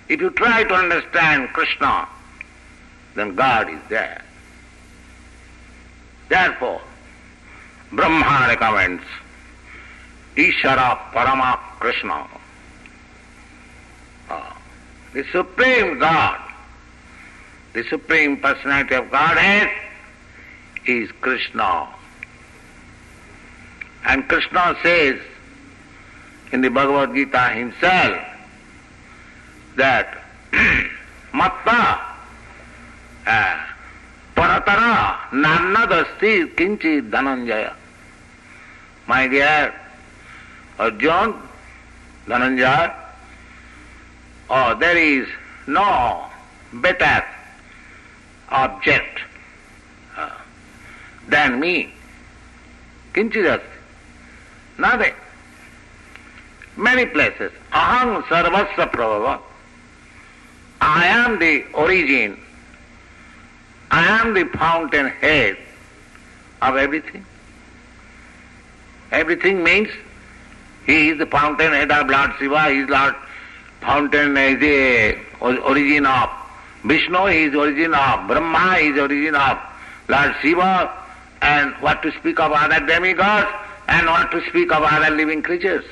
If 0.09 0.21
you 0.21 0.29
try 0.31 0.63
to 0.63 0.73
understand 0.73 1.49
Krishna, 1.53 2.07
then 3.15 3.35
God 3.35 3.69
is 3.69 3.79
there. 3.89 4.23
Therefore, 6.27 6.81
Brahma 7.91 8.45
recommends 8.47 9.03
Ishara 10.35 10.97
Parama 11.11 11.57
Krishna, 11.79 12.27
uh, 14.29 14.53
the 15.13 15.25
Supreme 15.31 15.97
God, 15.97 16.39
the 17.73 17.83
Supreme 17.85 18.37
Personality 18.37 18.95
of 18.95 19.09
Godhead 19.09 19.71
is 20.85 21.09
Krishna. 21.21 21.87
And 24.05 24.27
Krishna 24.27 24.75
says 24.81 25.19
in 26.51 26.61
the 26.61 26.69
Bhagavad 26.69 27.13
Gita 27.13 27.49
himself 27.49 28.21
that 29.75 30.23
Matta 31.33 31.99
uh, 33.27 33.65
Paratara 34.35 35.17
Nannadasti 35.31 36.55
Kinchi 36.55 37.09
Dhananjaya. 37.09 37.73
My 39.07 39.27
dear 39.27 39.73
Arjun, 40.79 41.35
Dhananjaya, 42.25 42.95
oh, 44.49 44.75
there 44.79 44.97
is 44.97 45.27
no 45.67 46.25
better 46.73 47.25
object 48.49 49.19
uh, 50.17 50.29
than 51.27 51.59
me. 51.59 51.93
Kinchidasti. 53.13 53.78
Nothing. 54.79 55.13
Many 56.77 57.05
places. 57.05 57.51
Aham 57.73 58.23
sarvasya 58.23 58.91
prabhava. 58.91 59.41
I 60.81 61.05
am 61.07 61.37
the 61.39 61.65
origin. 61.73 62.39
I 63.91 64.05
am 64.21 64.33
the 64.33 64.45
fountainhead 64.45 65.57
of 66.61 66.77
everything. 66.77 67.25
Everything 69.11 69.63
means 69.63 69.89
he 70.85 71.09
is 71.09 71.17
the 71.17 71.25
fountainhead 71.25 71.91
of 71.91 72.09
Lord 72.09 72.31
Shiva, 72.39 72.69
he 72.69 72.79
is 72.79 72.89
Lord 72.89 73.15
fountain 73.81 74.37
is 74.37 74.59
the 74.59 75.17
origin 75.41 76.05
of 76.05 76.29
Vishnu, 76.83 77.25
he 77.25 77.43
is 77.43 77.55
origin 77.55 77.93
of 77.93 78.27
Brahma, 78.27 78.75
he 78.77 78.87
is 78.89 78.97
origin 78.99 79.35
of 79.35 79.57
Lord 80.07 80.35
Shiva, 80.41 80.93
and 81.41 81.73
what 81.75 82.01
to 82.03 82.11
speak 82.19 82.39
of 82.39 82.51
other 82.51 82.85
demigods, 82.85 83.49
and 83.89 84.05
what 84.07 84.29
to 84.31 84.41
speak 84.49 84.71
of 84.71 84.83
other 84.83 85.15
living 85.15 85.41
creatures. 85.41 85.85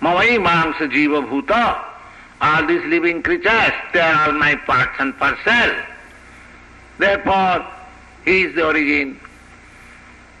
Mavai 0.00 0.36
Mamsa 0.46 0.90
Jiva 0.90 1.22
Bhuta, 1.28 1.84
all 2.40 2.66
these 2.66 2.84
living 2.86 3.22
creatures, 3.22 3.72
they 3.92 4.00
are 4.00 4.26
all 4.26 4.32
my 4.32 4.56
parts 4.56 4.96
and 4.98 5.16
parcel. 5.16 5.72
Therefore, 6.98 7.64
he 8.24 8.42
is 8.42 8.54
the 8.56 8.66
origin. 8.66 9.20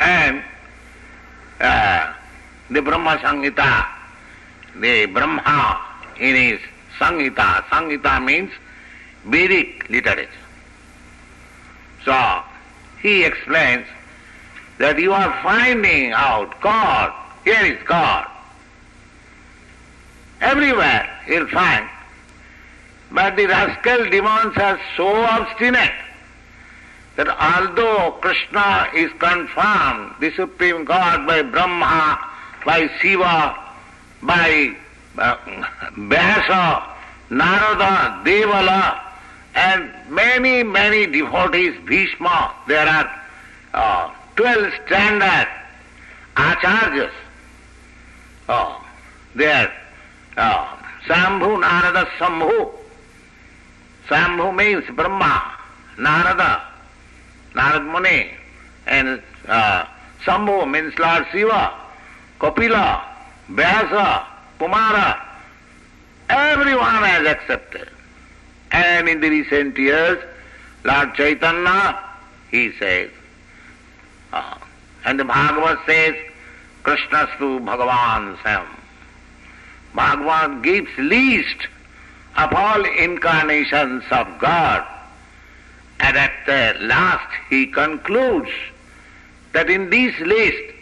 and 0.00 0.42
uh, 1.60 2.12
the 2.70 2.80
Brahma 2.80 3.18
Samhita, 3.18 3.86
the 4.76 5.04
Brahma 5.06 5.80
in 6.18 6.34
his 6.34 6.60
Samhita, 6.98 7.64
Samhita 7.64 8.24
means 8.24 8.50
Vedic 9.26 9.90
literature. 9.90 10.30
So, 12.06 12.42
he 13.02 13.24
explains 13.24 13.86
that 14.78 14.98
you 14.98 15.12
are 15.12 15.32
finding 15.42 16.12
out 16.12 16.60
God, 16.60 17.12
here 17.44 17.64
is 17.64 17.82
God. 17.84 18.28
Everywhere 20.40 21.08
you'll 21.28 21.48
find. 21.48 21.88
But 23.10 23.36
the 23.36 23.46
rascal 23.46 24.08
demons 24.08 24.56
are 24.56 24.80
so 24.96 25.08
obstinate 25.08 25.92
that 27.16 27.28
although 27.28 28.12
Krishna 28.20 28.88
is 28.94 29.10
confirmed, 29.18 30.14
the 30.20 30.32
Supreme 30.34 30.84
God, 30.84 31.26
by 31.26 31.42
Brahma, 31.42 32.18
by 32.64 32.88
Shiva, 33.00 33.56
by 34.22 34.74
uh, 35.18 35.36
Narada, 37.30 38.22
Devala, 38.24 39.11
and 39.54 39.92
many, 40.08 40.62
many 40.62 41.06
devotees, 41.06 41.78
Bhishma, 41.84 42.54
there 42.66 42.86
are 42.86 43.22
uh, 43.74 44.14
12 44.36 44.72
standard 44.86 45.48
acharyas. 46.36 47.12
Oh, 48.48 48.84
there, 49.34 49.72
uh, 50.36 50.76
Sambhu, 51.06 51.60
Narada, 51.60 52.08
Sambhu. 52.18 52.70
Sambhu 54.08 54.54
means 54.54 54.84
Brahma, 54.96 55.54
Narada, 55.98 56.62
Narad 57.54 57.92
Muni, 57.92 58.30
and 58.86 59.22
uh, 59.48 59.84
Sambhu 60.24 60.70
means 60.70 60.98
Lord 60.98 61.26
Shiva, 61.30 61.72
Kapila, 62.40 63.04
Vyasa, 63.50 64.26
Kumara. 64.58 65.20
Everyone 66.30 67.02
has 67.04 67.26
accepted. 67.26 67.91
And 68.72 69.08
in 69.08 69.20
the 69.20 69.28
recent 69.28 69.76
years, 69.76 70.18
Lord 70.84 71.14
Chaitanya, 71.14 72.02
he 72.50 72.72
says, 72.78 73.10
uh, 74.32 74.56
and 75.04 75.20
the 75.20 75.24
Bhagavad 75.24 75.78
says, 75.86 76.14
Krishnastu 76.82 77.64
Bhagavan 77.64 78.42
Sam. 78.42 78.66
Bhagavan 79.94 80.62
gives 80.62 80.90
least 80.96 81.68
of 82.36 82.52
all 82.54 82.84
incarnations 82.84 84.04
of 84.10 84.26
God. 84.38 84.86
And 86.00 86.16
at 86.16 86.32
the 86.46 86.78
last 86.80 87.30
he 87.50 87.66
concludes 87.66 88.50
that 89.52 89.68
in 89.68 89.90
this 89.90 90.18
list 90.20 90.74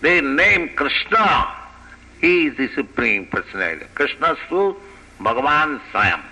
they 0.00 0.20
name 0.20 0.70
Krishna. 0.70 1.52
He 2.20 2.46
is 2.46 2.56
the 2.56 2.68
Supreme 2.74 3.26
Personality. 3.26 3.84
Krishnastu 3.94 4.76
Bhagavan 5.20 5.80
Swayam 5.92 6.22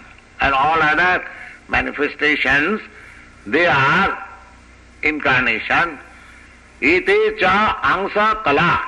and 0.40 0.55
all 0.55 0.81
other 0.83 1.25
manifestations, 1.68 2.81
they 3.47 3.66
are 3.66 4.27
incarnation. 5.03 5.99
Ite 6.83 7.38
cha 7.38 7.79
angsa 7.83 8.42
kala. 8.44 8.83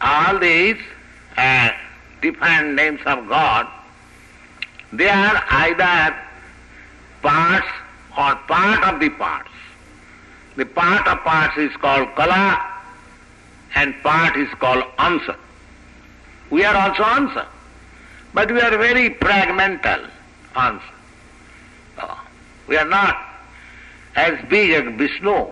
All 0.00 0.38
these 0.38 0.76
uh, 1.36 1.70
different 2.22 2.74
names 2.74 3.00
of 3.06 3.28
God, 3.28 3.66
they 4.92 5.08
are 5.08 5.42
either 5.50 6.16
parts 7.22 7.66
or 8.16 8.34
part 8.46 8.84
of 8.84 9.00
the 9.00 9.08
parts. 9.10 9.50
The 10.56 10.64
part 10.64 11.06
of 11.06 11.18
parts 11.20 11.58
is 11.58 11.74
called 11.76 12.14
kala 12.14 12.76
and 13.74 13.94
part 14.02 14.36
is 14.36 14.48
called 14.54 14.84
ansa. 14.98 15.36
We 16.50 16.64
are 16.64 16.74
also 16.74 17.02
ansa. 17.02 17.46
But 18.36 18.52
we 18.52 18.60
are 18.60 18.76
very 18.76 19.14
fragmental 19.14 20.10
answer. 20.54 20.94
Oh. 21.98 22.20
We 22.68 22.76
are 22.76 22.84
not 22.84 23.16
as 24.14 24.34
big 24.50 24.72
as 24.72 24.94
Vishnu. 24.98 25.46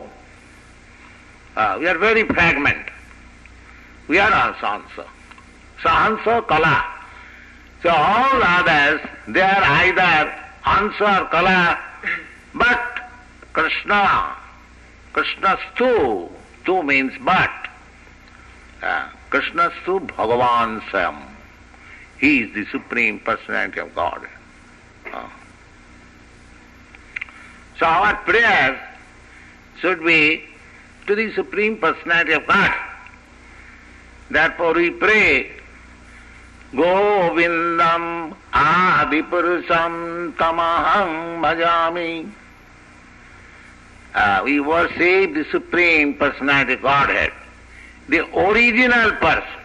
Uh, 1.56 1.76
we 1.80 1.88
are 1.88 1.96
very 1.96 2.24
fragment. 2.24 2.90
We 4.06 4.18
are 4.18 4.30
also 4.30 4.66
Hansa. 4.66 5.06
So 5.82 5.88
Hansa, 5.88 6.44
Kala. 6.46 6.84
So 7.82 7.88
all 7.88 8.42
others, 8.42 9.00
they 9.28 9.40
are 9.40 9.62
either 9.62 10.30
Hansa 10.60 11.22
or 11.22 11.28
Kala, 11.30 11.78
but 12.52 13.00
Krishna, 13.54 14.36
Krishna 15.14 15.56
Stu, 15.72 16.28
Tu 16.66 16.82
means 16.82 17.14
but. 17.22 17.50
Uh, 18.82 19.08
Krishna 19.30 19.72
Stu 19.80 20.00
Bhagavan 20.00 20.82
Sam. 20.92 21.33
He 22.18 22.42
is 22.42 22.54
the 22.54 22.66
Supreme 22.66 23.20
Personality 23.20 23.80
of 23.80 23.94
God. 23.94 24.26
Uh. 25.12 25.28
So 27.78 27.86
our 27.86 28.14
prayer 28.16 28.80
should 29.80 30.04
be 30.04 30.44
to 31.06 31.14
the 31.14 31.32
Supreme 31.34 31.76
Personality 31.78 32.32
of 32.32 32.46
God. 32.46 32.74
Therefore 34.30 34.74
we 34.74 34.90
pray, 34.90 35.50
Govindam 36.72 38.34
Adipurusham 38.52 40.34
Tamaham 40.34 41.40
Bhajami. 41.42 42.30
Uh, 44.14 44.42
we 44.44 44.60
worship 44.60 45.34
the 45.34 45.44
Supreme 45.50 46.14
Personality 46.14 46.76
Godhead, 46.76 47.32
the 48.08 48.20
original 48.38 49.10
person. 49.16 49.63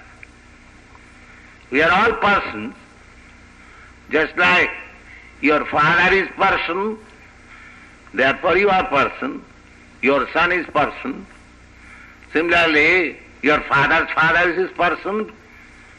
We 1.72 1.82
are 1.84 1.92
all 1.92 2.14
persons, 2.18 2.74
just 4.10 4.36
like 4.38 4.72
your 5.42 5.66
father 5.66 6.16
is 6.16 6.28
person, 6.30 6.98
therefore 8.14 8.58
you 8.58 8.70
are 8.70 8.86
person, 8.86 9.44
your 10.02 10.28
son 10.34 10.52
is 10.52 10.66
person. 10.68 11.26
Similarly, 12.34 13.18
your 13.44 13.62
father's 13.62 14.10
father 14.16 14.50
is 14.50 14.58
his 14.58 14.72
person, 14.72 15.32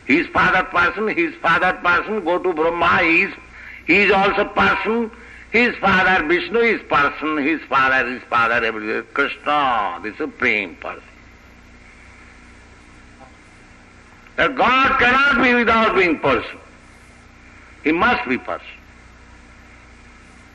his 0.07 0.27
father 0.29 0.65
person, 0.65 1.09
his 1.09 1.35
father 1.37 1.73
person, 1.83 2.25
go 2.25 2.39
to 2.39 2.53
Brahma, 2.53 2.99
he 3.03 3.23
is, 3.23 3.35
he 3.87 3.97
is 4.03 4.13
also 4.13 4.45
person, 4.47 5.11
his 5.53 5.75
father 5.77 6.27
Vishnu 6.27 6.59
is 6.59 6.83
person, 6.89 7.37
his 7.39 7.61
father 7.63 8.09
is 8.09 8.23
father, 8.25 8.65
everybody, 8.65 9.07
Krishna, 9.13 10.01
the 10.03 10.15
supreme 10.17 10.75
person. 10.77 11.03
That 14.41 14.57
God 14.57 14.99
cannot 14.99 15.45
be 15.45 15.53
without 15.53 15.95
being 15.95 16.19
person. 16.19 16.59
He 17.85 17.93
must 17.93 18.27
be 18.27 18.39
person. 18.39 18.67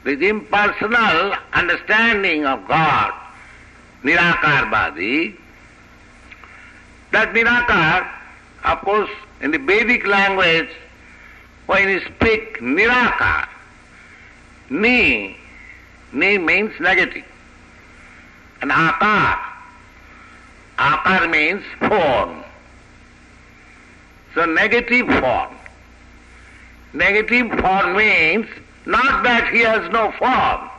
This 0.04 0.20
impersonal 0.22 1.36
understanding 1.54 2.48
of 2.48 2.68
God, 2.68 3.14
Nirakar 4.04 4.72
Badi, 4.72 5.36
that 7.12 7.32
Nirakar, 7.36 8.10
of 8.64 8.80
course, 8.80 9.12
in 9.42 9.52
the 9.52 9.60
Vedic 9.60 10.08
language, 10.08 10.70
when 11.68 11.88
you 11.88 12.00
speak 12.00 12.58
Nirakar, 12.62 13.48
Ni, 14.72 15.38
Ni 16.12 16.40
means 16.40 16.74
negative. 16.80 17.24
And 18.64 18.72
Akar, 18.72 19.40
Akar 20.80 21.30
means 21.30 21.62
form. 21.78 22.45
So 24.36 24.46
negative 24.46 25.08
form. 25.08 25.56
Negative 26.94 27.50
form 27.60 27.96
means 27.96 28.48
not 28.86 29.24
that 29.24 29.50
he 29.52 29.62
has 29.62 29.90
no 29.92 30.12
form, 30.12 30.70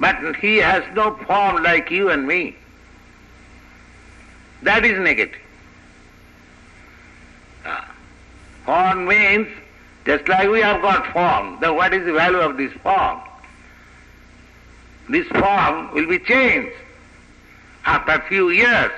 but 0.00 0.36
he 0.36 0.56
has 0.58 0.84
no 0.94 1.16
form 1.26 1.62
like 1.62 1.90
you 1.90 2.10
and 2.10 2.26
me. 2.26 2.56
That 4.62 4.84
is 4.84 4.98
negative. 4.98 5.40
Ah. 7.66 7.92
Form 8.64 9.06
means 9.06 9.48
just 10.04 10.26
like 10.28 10.48
we 10.48 10.60
have 10.60 10.80
got 10.80 11.12
form, 11.12 11.58
then 11.60 11.74
what 11.74 11.92
is 11.92 12.06
the 12.06 12.12
value 12.12 12.38
of 12.38 12.56
this 12.56 12.72
form? 12.74 13.20
This 15.08 15.26
form 15.28 15.92
will 15.94 16.06
be 16.06 16.18
changed 16.20 16.74
after 17.84 18.12
a 18.12 18.22
few 18.28 18.50
years. 18.50 18.92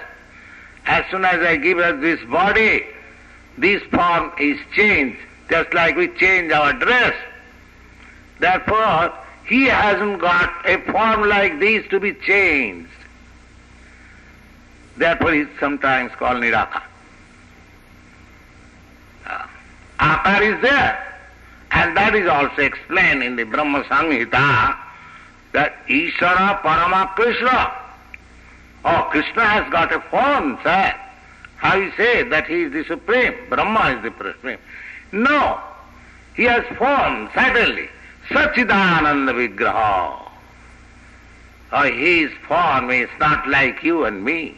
As 0.86 1.04
soon 1.10 1.24
as 1.24 1.40
I 1.44 1.56
give 1.56 1.78
us 1.78 2.00
this 2.00 2.20
body, 2.28 2.84
this 3.58 3.82
form 3.84 4.32
is 4.38 4.58
changed, 4.74 5.18
just 5.48 5.72
like 5.74 5.96
we 5.96 6.08
change 6.08 6.52
our 6.52 6.72
dress. 6.72 7.14
Therefore, 8.38 9.12
he 9.44 9.64
hasn't 9.64 10.20
got 10.20 10.68
a 10.68 10.78
form 10.90 11.28
like 11.28 11.60
this 11.60 11.86
to 11.88 12.00
be 12.00 12.14
changed. 12.14 12.88
Therefore, 14.96 15.32
he 15.32 15.46
sometimes 15.58 16.12
called 16.12 16.42
Niraka. 16.42 16.82
Uh, 19.26 19.46
Akar 19.98 20.42
is 20.42 20.60
there. 20.62 21.06
And 21.72 21.96
that 21.96 22.14
is 22.14 22.28
also 22.28 22.62
explained 22.62 23.22
in 23.22 23.36
the 23.36 23.44
Brahma 23.44 23.82
Samhita 23.84 24.76
that 25.52 25.86
Ishara 25.86 26.60
Parama 26.62 27.14
Krishna. 27.14 27.79
Oh, 28.84 29.08
Krishna 29.10 29.44
has 29.44 29.70
got 29.70 29.92
a 29.92 30.00
form, 30.00 30.58
sir. 30.62 30.94
How 31.56 31.76
you 31.76 31.92
say 31.96 32.22
that 32.22 32.46
he 32.46 32.62
is 32.62 32.72
the 32.72 32.84
supreme, 32.84 33.34
Brahma 33.48 33.96
is 33.96 34.02
the 34.02 34.32
supreme. 34.32 34.58
No, 35.12 35.60
he 36.34 36.44
has 36.44 36.64
form, 36.78 37.28
certainly. 37.34 37.88
Sachidananda 38.28 39.34
Vigraha. 39.34 40.30
Oh, 41.72 41.82
his 41.82 42.30
form 42.48 42.90
is 42.90 43.08
not 43.20 43.46
like 43.48 43.82
you 43.82 44.04
and 44.04 44.24
me. 44.24 44.56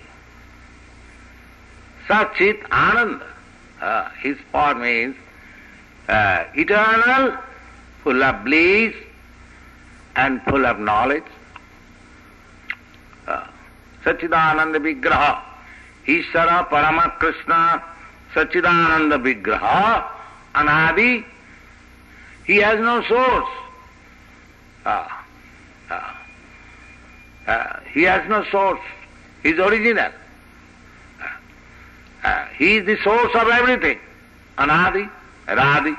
Sachit 2.06 2.62
Ananda. 2.70 3.26
Uh, 3.80 4.08
his 4.10 4.36
form 4.52 4.84
is 4.84 5.14
uh, 6.08 6.44
eternal, 6.54 7.36
full 8.04 8.22
of 8.22 8.44
bliss, 8.44 8.94
and 10.14 10.40
full 10.42 10.64
of 10.66 10.78
knowledge. 10.78 11.24
Sachidananda 18.34 19.18
Vigraha 19.22 20.04
Anadi. 20.54 21.24
He 22.46 22.56
has 22.56 22.78
no 22.80 23.02
source. 23.02 23.50
Uh, 24.84 25.08
uh, 25.90 26.14
uh, 27.46 27.80
he 27.92 28.02
has 28.02 28.28
no 28.28 28.44
source. 28.50 28.80
He 29.42 29.50
is 29.50 29.58
original. 29.58 30.10
Uh, 32.24 32.46
he 32.56 32.76
is 32.76 32.86
the 32.86 32.96
source 33.02 33.34
of 33.34 33.48
everything. 33.48 33.98
Anadi, 34.58 35.08
Radhi. 35.46 35.96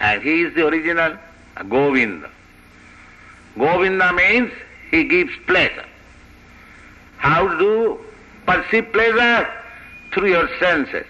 And 0.00 0.22
he 0.22 0.42
is 0.42 0.54
the 0.54 0.66
original 0.66 1.16
Govinda. 1.68 2.30
Govinda 3.58 4.12
means 4.12 4.50
he 4.90 5.04
gives 5.04 5.32
pleasure. 5.46 5.84
How 7.22 7.46
to 7.56 8.00
perceive 8.46 8.92
pleasure? 8.92 9.48
Through 10.12 10.30
your 10.30 10.48
senses. 10.58 11.06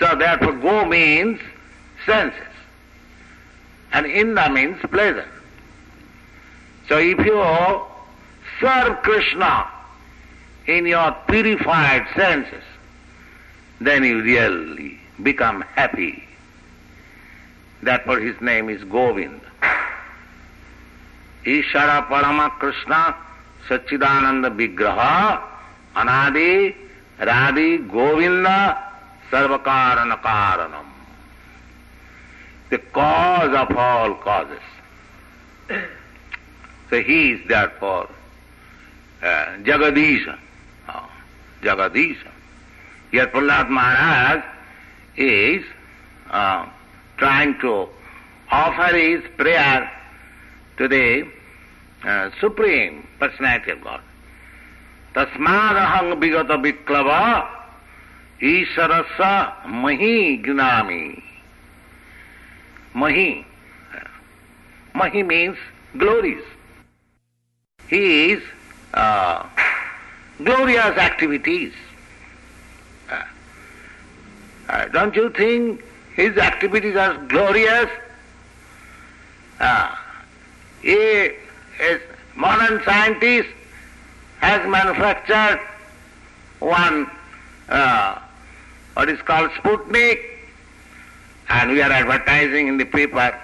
So 0.00 0.16
therefore 0.16 0.54
go 0.54 0.84
means 0.84 1.38
senses. 2.04 2.40
And 3.92 4.04
Inda 4.04 4.52
means 4.52 4.80
pleasure. 4.90 5.28
So 6.88 6.98
if 6.98 7.18
you 7.18 7.40
serve 8.60 9.00
Krishna 9.02 9.68
in 10.66 10.86
your 10.86 11.12
purified 11.28 12.04
senses, 12.16 12.64
then 13.80 14.02
you 14.02 14.22
really 14.22 14.98
become 15.22 15.62
happy. 15.76 16.24
Therefore 17.80 18.18
his 18.18 18.38
name 18.40 18.68
is 18.68 18.82
Govind. 18.82 19.40
Ishara 21.46 22.08
Parama 22.08 22.50
Krishna 22.58 23.14
Sachidananda 23.68 24.50
Vigraha 24.54 25.42
Anadi 25.94 26.74
Radhi 27.18 27.88
Govinda 27.88 28.78
Sarvakarana 29.30 30.20
Karanam. 30.20 30.86
The 32.70 32.78
cause 32.78 33.54
of 33.54 33.76
all 33.76 34.14
causes. 34.14 34.60
So 36.90 37.02
he 37.02 37.32
is 37.32 37.48
therefore 37.48 38.08
uh, 39.22 39.26
Jagadisha. 39.62 40.38
Oh, 40.88 41.10
Jagadisha. 41.62 42.30
Here 43.10 43.26
Prahlad 43.28 43.70
Maharaj 43.70 44.44
is 45.16 45.64
uh, 46.30 46.66
trying 47.16 47.58
to 47.60 47.88
offer 48.50 48.96
his 48.96 49.22
prayer 49.36 49.90
to 50.76 50.88
the 50.88 51.26
uh, 52.04 52.30
Supreme 52.40 53.06
Personality 53.18 53.70
of 53.72 53.82
God. 53.82 54.00
Tasmadahang 55.14 56.20
vigata 56.20 56.58
viklava 56.58 57.46
Isarasa 58.40 59.66
mahi 59.66 60.38
gnami. 60.42 61.22
Mahi. 62.94 63.46
Mahi 64.94 65.22
means 65.22 65.56
glories. 65.96 66.42
His 67.86 68.42
uh, 68.92 69.46
glorious 70.42 70.98
activities. 70.98 71.72
Uh, 74.68 74.86
don't 74.88 75.14
you 75.14 75.30
think 75.30 75.82
his 76.14 76.36
activities 76.38 76.96
are 76.96 77.16
glorious? 77.26 77.90
Uh, 79.60 79.94
he, 80.82 81.30
a 81.80 82.00
modern 82.34 82.82
scientist 82.84 83.48
has 84.40 84.68
manufactured 84.68 85.60
one 86.60 87.10
uh, 87.68 88.18
what 88.94 89.08
is 89.08 89.20
called 89.22 89.50
Sputnik, 89.52 90.20
and 91.48 91.72
we 91.72 91.82
are 91.82 91.90
advertising 91.90 92.68
in 92.68 92.78
the 92.78 92.84
paper. 92.84 93.38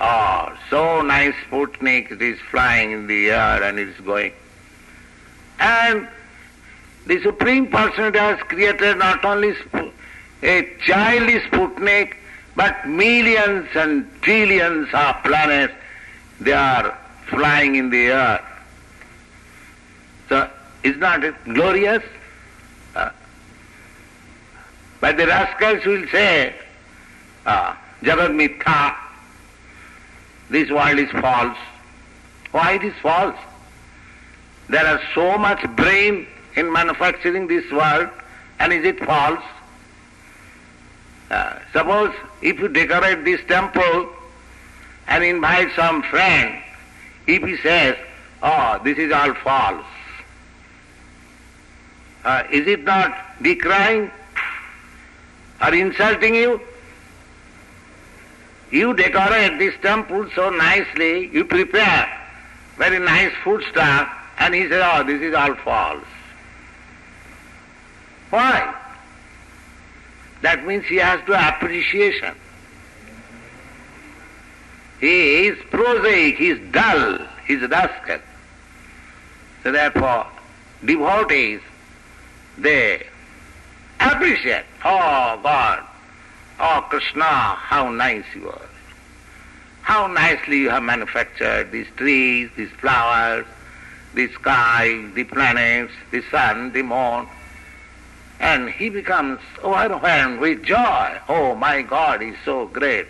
Oh, 0.00 0.56
so 0.70 1.02
nice 1.02 1.34
Sputnik, 1.48 2.10
it 2.12 2.22
is 2.22 2.38
flying 2.50 2.92
in 2.92 3.06
the 3.06 3.30
air 3.30 3.62
and 3.62 3.78
it 3.78 3.88
is 3.88 4.00
going. 4.00 4.32
And 5.58 6.08
the 7.06 7.20
Supreme 7.22 7.66
Personality 7.66 8.18
has 8.18 8.40
created 8.44 8.98
not 8.98 9.24
only 9.24 9.54
a 10.42 10.74
child 10.86 11.28
Sputnik, 11.28 12.14
but 12.56 12.88
millions 12.88 13.68
and 13.74 14.08
trillions 14.22 14.88
of 14.94 15.22
planets, 15.22 15.74
they 16.40 16.52
are 16.52 16.98
flying 17.28 17.76
in 17.76 17.90
the 17.90 18.06
air. 18.06 18.44
So, 20.28 20.50
is 20.82 20.96
not 20.96 21.22
it 21.24 21.34
glorious? 21.44 22.02
Uh, 22.94 23.10
but 25.00 25.16
the 25.16 25.26
rascals 25.26 25.84
will 25.84 26.06
say, 26.08 26.54
uh, 27.46 27.74
this 30.50 30.70
world 30.70 30.98
is 30.98 31.10
false. 31.10 31.58
Why 32.52 32.72
it 32.72 32.84
is 32.84 32.94
false? 33.02 33.36
There 34.68 34.84
are 34.84 35.00
so 35.14 35.36
much 35.38 35.64
brain 35.76 36.26
in 36.56 36.72
manufacturing 36.72 37.46
this 37.46 37.70
world, 37.70 38.08
and 38.58 38.72
is 38.72 38.84
it 38.84 38.98
false? 39.04 39.42
Uh, 41.30 41.58
suppose 41.72 42.14
if 42.42 42.58
you 42.58 42.68
decorate 42.68 43.24
this 43.24 43.40
temple 43.46 44.08
and 45.10 45.24
invite 45.24 45.68
some 45.74 46.02
friend, 46.04 46.62
if 47.26 47.42
he 47.42 47.56
says, 47.58 47.96
oh, 48.42 48.80
this 48.84 48.96
is 48.96 49.12
all 49.12 49.34
false, 49.34 49.84
uh, 52.24 52.44
is 52.50 52.66
it 52.66 52.84
not 52.84 53.14
decrying 53.42 54.10
or 55.60 55.74
insulting 55.74 56.34
you? 56.34 56.60
You 58.70 58.94
decorate 58.94 59.58
this 59.58 59.74
temple 59.82 60.28
so 60.34 60.48
nicely, 60.50 61.28
you 61.32 61.44
prepare 61.44 62.08
very 62.76 63.00
nice 63.00 63.32
food 63.42 63.64
stuff, 63.70 64.08
and 64.38 64.54
he 64.54 64.68
says, 64.68 64.82
oh, 64.82 65.02
this 65.02 65.20
is 65.20 65.34
all 65.34 65.54
false. 65.56 66.04
Why? 68.30 68.74
That 70.42 70.64
means 70.64 70.86
he 70.86 70.96
has 70.96 71.20
to 71.26 71.48
appreciation. 71.48 72.34
He 75.00 75.46
is 75.46 75.58
prosaic, 75.70 76.36
he 76.36 76.50
is 76.50 76.72
dull, 76.72 77.18
he 77.46 77.54
is 77.54 77.70
rascal. 77.70 78.18
So 79.62 79.72
therefore, 79.72 80.26
devotees, 80.84 81.60
they 82.58 83.06
appreciate, 83.98 84.64
oh 84.84 85.40
God, 85.42 85.84
oh 86.58 86.86
Krishna, 86.90 87.24
how 87.24 87.90
nice 87.90 88.24
you 88.34 88.48
are. 88.50 88.68
How 89.82 90.06
nicely 90.06 90.58
you 90.58 90.70
have 90.70 90.82
manufactured 90.82 91.72
these 91.72 91.88
trees, 91.96 92.50
these 92.56 92.70
flowers, 92.72 93.46
the 94.14 94.28
sky, 94.32 95.04
the 95.14 95.24
planets, 95.24 95.92
the 96.10 96.22
sun, 96.30 96.72
the 96.72 96.82
moon. 96.82 97.26
And 98.38 98.70
he 98.70 98.88
becomes 98.90 99.40
overwhelmed 99.64 100.40
with 100.40 100.62
joy. 100.62 101.18
Oh 101.28 101.54
my 101.54 101.82
God, 101.82 102.22
he's 102.22 102.36
so 102.44 102.66
great. 102.66 103.06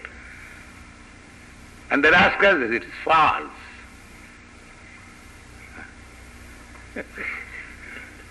And 1.90 2.05
the 2.05 2.12
rascal 2.12 2.53
says 2.53 2.70
it 2.70 2.85
is 2.85 2.90
false. 3.05 3.50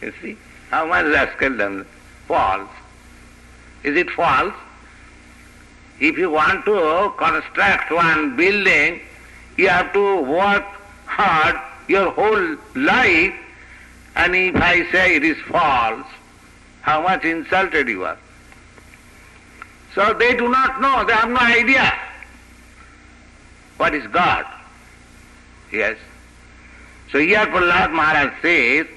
you 0.01 0.13
see, 0.21 0.37
how 0.69 0.85
much 0.85 1.05
rascal 1.07 1.57
done 1.57 1.85
false. 2.27 2.69
Is 3.83 3.97
it 3.97 4.09
false? 4.11 4.53
If 5.99 6.17
you 6.17 6.29
want 6.29 6.63
to 6.65 7.13
construct 7.17 7.91
one 7.91 8.37
building, 8.37 9.01
you 9.57 9.67
have 9.67 9.91
to 9.91 10.21
work 10.21 10.63
hard 11.05 11.59
your 11.89 12.11
whole 12.11 12.55
life, 12.75 13.33
and 14.15 14.35
if 14.35 14.55
I 14.55 14.89
say 14.91 15.15
it 15.15 15.23
is 15.23 15.37
false, 15.47 16.05
how 16.81 17.01
much 17.01 17.25
insulted 17.25 17.89
you 17.89 18.05
are. 18.05 18.17
So 19.95 20.13
they 20.13 20.35
do 20.35 20.47
not 20.47 20.79
know, 20.79 21.03
they 21.03 21.13
have 21.13 21.29
no 21.29 21.39
idea 21.39 21.93
what 23.79 23.95
is 23.95 24.05
God. 24.07 24.45
Yes. 25.71 25.97
So 27.11 27.17
here 27.19 27.45
Prahlad 27.45 27.91
Maharaj 27.93 28.33
says, 28.41 28.87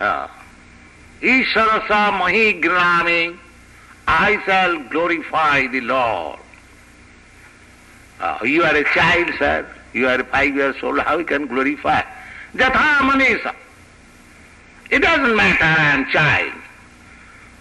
uh, 0.00 0.28
Mahi 1.22 2.60
Grami, 2.60 3.38
I 4.06 4.40
shall 4.44 4.78
glorify 4.90 5.66
the 5.66 5.80
Lord. 5.80 6.38
Uh, 8.20 8.38
you 8.44 8.62
are 8.62 8.76
a 8.76 8.84
child, 8.92 9.30
sir. 9.38 9.66
You 9.94 10.08
are 10.08 10.22
five 10.24 10.54
years 10.54 10.76
old. 10.82 11.00
How 11.00 11.18
you 11.18 11.24
can 11.24 11.46
glorify? 11.46 12.02
Jatha 12.54 12.98
Manisa. 13.08 13.54
It 14.90 15.00
doesn't 15.00 15.34
matter 15.34 15.64
I 15.64 15.94
am 15.94 16.06
child. 16.10 16.52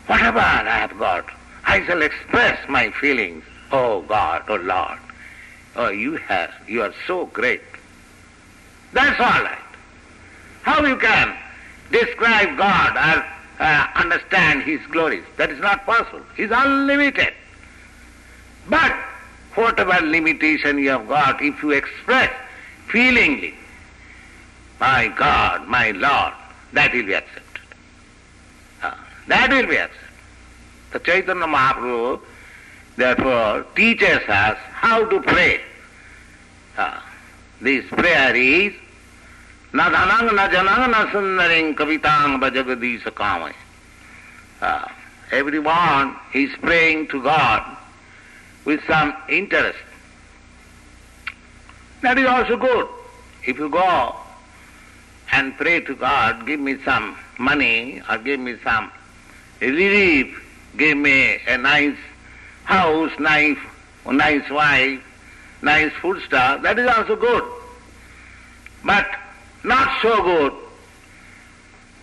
Whatever 0.08 0.40
I 0.40 0.80
have 0.82 0.98
got, 1.00 1.26
I 1.64 1.86
shall 1.86 2.02
express 2.02 2.60
my 2.68 2.92
feelings. 2.92 3.46
Oh 3.72 4.02
God, 4.02 4.44
oh 4.50 4.56
Lord. 4.56 5.01
Oh, 5.76 5.90
you 5.90 6.18
have, 6.18 6.52
you 6.68 6.82
are 6.82 6.94
so 7.08 7.28
great. 7.28 7.62
That's 8.94 9.20
all 9.20 9.44
right. 9.44 9.58
How 10.64 10.86
you 10.86 10.98
can 10.98 11.36
describe 11.92 12.58
God 12.58 12.96
or 12.98 13.26
uh, 13.60 13.88
understand 13.96 14.64
His 14.64 14.82
glories? 14.88 15.24
That 15.38 15.50
is 15.50 15.60
not 15.60 15.86
possible. 15.86 16.22
He 16.36 16.44
is 16.44 16.52
unlimited. 16.54 17.34
But 18.70 18.94
whatever 19.56 20.06
limitation 20.06 20.78
you 20.78 20.90
have 20.90 21.08
got, 21.08 21.42
if 21.42 21.62
you 21.64 21.72
express 21.72 22.32
feelingly, 22.88 23.56
my 24.80 25.08
God, 25.08 25.68
my 25.68 25.92
Lord, 25.92 26.34
that 26.74 26.94
will 26.94 27.06
be 27.06 27.14
accepted. 27.14 27.76
Uh, 28.84 28.94
that 29.28 29.50
will 29.50 29.68
be 29.68 29.78
accepted. 29.78 29.98
The 30.92 31.00
Chaitanya 31.00 31.46
Mahaprabhu 31.46 32.20
therefore 33.02 33.66
teaches 33.76 34.22
us 34.30 34.58
how 34.70 35.04
to 35.10 35.20
pray. 35.22 35.60
Uh, 36.78 37.00
this 37.60 37.84
prayer 37.90 38.36
is 38.36 38.74
na 39.74 39.90
sundaring 41.12 41.74
kavitang 41.76 42.38
bhajagadish 42.40 43.02
kamay. 43.18 43.54
Uh, 44.62 44.86
everyone 45.32 46.16
is 46.36 46.52
praying 46.62 47.08
to 47.08 47.22
God 47.24 47.66
with 48.66 48.80
some 48.86 49.14
interest. 49.28 49.80
That 52.04 52.20
is 52.20 52.28
also 52.28 52.56
good. 52.58 52.88
If 53.48 53.58
you 53.58 53.70
go 53.70 54.16
and 55.32 55.58
pray 55.58 55.82
to 55.82 55.96
God, 55.96 56.46
give 56.46 56.60
me 56.60 56.78
some 56.86 57.18
money 57.40 58.04
or 58.08 58.20
give 58.20 58.40
me 58.40 58.58
some 58.64 58.92
relief, 59.60 60.28
give 60.78 60.98
me 60.98 61.40
a 61.48 61.58
nice 61.58 61.98
house, 62.64 63.12
nice, 63.20 63.58
nice 64.06 64.50
wife, 64.50 65.02
nice 65.62 65.92
food 66.02 66.22
stuff, 66.24 66.62
that 66.64 66.80
is 66.80 66.88
also 66.88 67.16
good. 67.16 67.44
But 68.84 69.08
not 69.64 70.02
so 70.02 70.24
good 70.24 70.54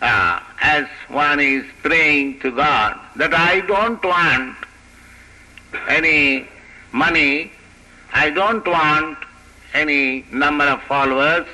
uh, 0.00 0.40
as 0.60 0.86
one 1.08 1.40
is 1.40 1.64
praying 1.82 2.40
to 2.40 2.50
God 2.52 2.98
that 3.16 3.34
I 3.34 3.60
don't 3.60 4.02
want 4.04 4.56
any 5.88 6.46
money, 6.92 7.50
I 8.12 8.30
don't 8.30 8.66
want 8.66 9.18
any 9.74 10.24
number 10.32 10.64
of 10.64 10.82
followers, 10.82 11.46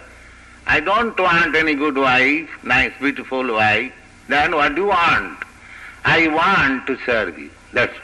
I 0.66 0.80
don't 0.80 1.18
want 1.18 1.56
any 1.56 1.74
good 1.74 1.96
wife, 1.96 2.48
nice 2.62 2.92
beautiful 3.00 3.52
wife, 3.52 3.92
then 4.28 4.54
what 4.54 4.74
do 4.74 4.82
you 4.82 4.88
want? 4.88 5.38
I 6.04 6.28
want 6.28 6.86
to 6.86 6.98
serve 7.06 7.38
you. 7.38 7.50
That's 7.72 7.96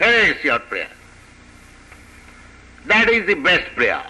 all. 0.00 0.34
Your 0.42 0.58
prayer? 0.58 0.88
That 2.86 3.08
is 3.08 3.26
the 3.26 3.34
best 3.34 3.74
prayer. 3.74 4.02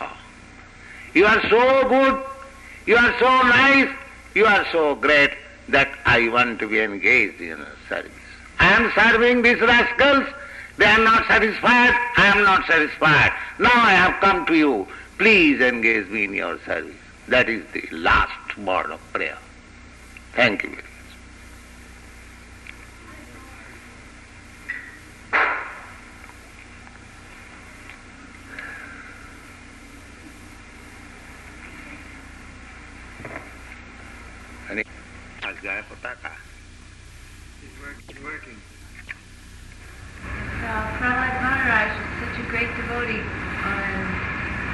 Oh. 0.00 0.16
You 1.14 1.26
are 1.26 1.40
so 1.48 1.88
good, 1.88 2.24
you 2.86 2.96
are 2.96 3.18
so 3.18 3.26
nice, 3.26 3.90
you 4.34 4.44
are 4.46 4.66
so 4.72 4.94
great 4.94 5.32
that 5.68 5.88
I 6.04 6.28
want 6.28 6.58
to 6.60 6.68
be 6.68 6.80
engaged 6.80 7.40
in 7.40 7.64
service. 7.88 8.10
I 8.58 8.72
am 8.72 8.92
serving 8.94 9.42
these 9.42 9.60
rascals 9.60 10.26
They 10.78 10.84
are 10.84 11.02
not 11.02 11.26
satisfied, 11.26 11.94
I 12.16 12.26
am 12.36 12.44
not 12.44 12.66
satisfied. 12.66 13.32
Now 13.58 13.70
I 13.72 13.92
have 13.92 14.20
come 14.20 14.44
to 14.46 14.54
you. 14.54 14.86
Please 15.16 15.60
engage 15.60 16.08
me 16.08 16.24
in 16.24 16.34
your 16.34 16.58
service. 16.66 16.94
That 17.28 17.48
is 17.48 17.64
the 17.72 17.88
last 17.90 18.58
word 18.58 18.90
of 18.90 19.00
prayer. 19.12 19.38
Thank 20.34 20.64
you 20.64 20.76
And 34.68 34.78
he 34.80 34.84
has 35.42 35.56
guy 35.62 35.80
for 35.82 35.94
Taka. 36.02 36.32
He's, 37.62 37.70
work, 37.78 37.96
he's 38.08 38.18
working. 38.22 38.58
Uh, 40.66 40.82
Prahlad 40.98 41.34
Maharaj 41.38 41.94
is 41.94 42.08
such 42.18 42.42
a 42.42 42.46
great 42.50 42.66
devotee 42.74 43.22
um, 43.62 44.02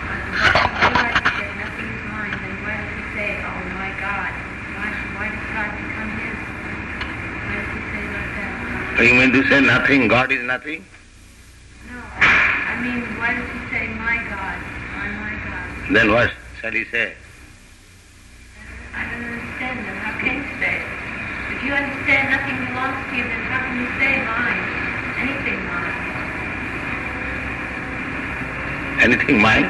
on, 0.09 0.20
on 0.32 0.93
what 0.97 1.12
he 1.12 1.28
say, 1.36 1.49
nothing 1.61 1.88
is 1.93 2.03
mine, 2.09 2.32
then 2.40 2.57
why 2.64 2.80
does 2.80 2.93
he 2.97 3.05
say, 3.12 3.30
oh 3.45 3.61
my 3.76 3.93
God, 4.01 4.32
why, 4.72 4.88
should, 4.97 5.12
why 5.12 5.28
does 5.28 5.45
God 5.53 5.70
become 5.76 6.11
his? 6.16 6.38
Why 7.45 7.55
does 7.61 7.68
he 7.76 7.80
say 7.93 8.05
like 8.16 8.32
that? 8.32 8.97
So 8.97 9.03
you 9.05 9.14
mean 9.20 9.32
to 9.36 9.45
say 9.49 9.61
nothing, 9.61 10.09
God 10.09 10.32
is 10.32 10.40
nothing? 10.40 10.80
No, 11.93 12.01
I 12.01 12.80
mean, 12.80 13.05
why 13.20 13.36
does 13.36 13.49
he 13.53 13.61
say 13.68 13.93
my 14.01 14.16
God, 14.32 14.57
my, 14.97 15.36
God? 15.45 15.93
Then 15.93 16.12
what 16.12 16.32
shall 16.62 16.72
he 16.72 16.84
say? 16.86 17.12
You 21.64 21.72
understand 21.72 22.30
nothing 22.30 22.56
belongs 22.66 22.98
to 23.10 23.16
you, 23.16 23.22
then 23.22 23.40
how 23.46 23.60
can 23.62 23.78
you 23.78 23.86
say 23.98 24.18
mine? 24.26 24.62
Anything 25.22 25.58
mine? 25.66 25.94
Anything 29.00 29.40
mine? 29.40 29.64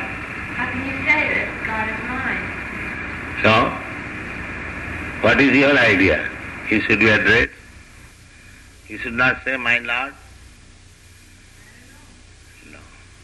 How 0.56 0.70
can 0.72 0.80
you 0.88 0.96
say 1.04 1.20
that 1.36 1.48
God 1.66 1.88
is 1.92 2.00
mine? 2.08 2.44
So, 3.42 3.52
what 5.20 5.40
is 5.40 5.54
your 5.54 5.76
idea? 5.76 6.28
He 6.68 6.80
should 6.80 7.00
be 7.00 7.08
addressed? 7.08 7.52
He 8.86 8.96
should 8.96 9.14
not 9.14 9.44
say, 9.44 9.56
my 9.58 9.78
Lord? 9.78 10.14
No, 12.72 12.78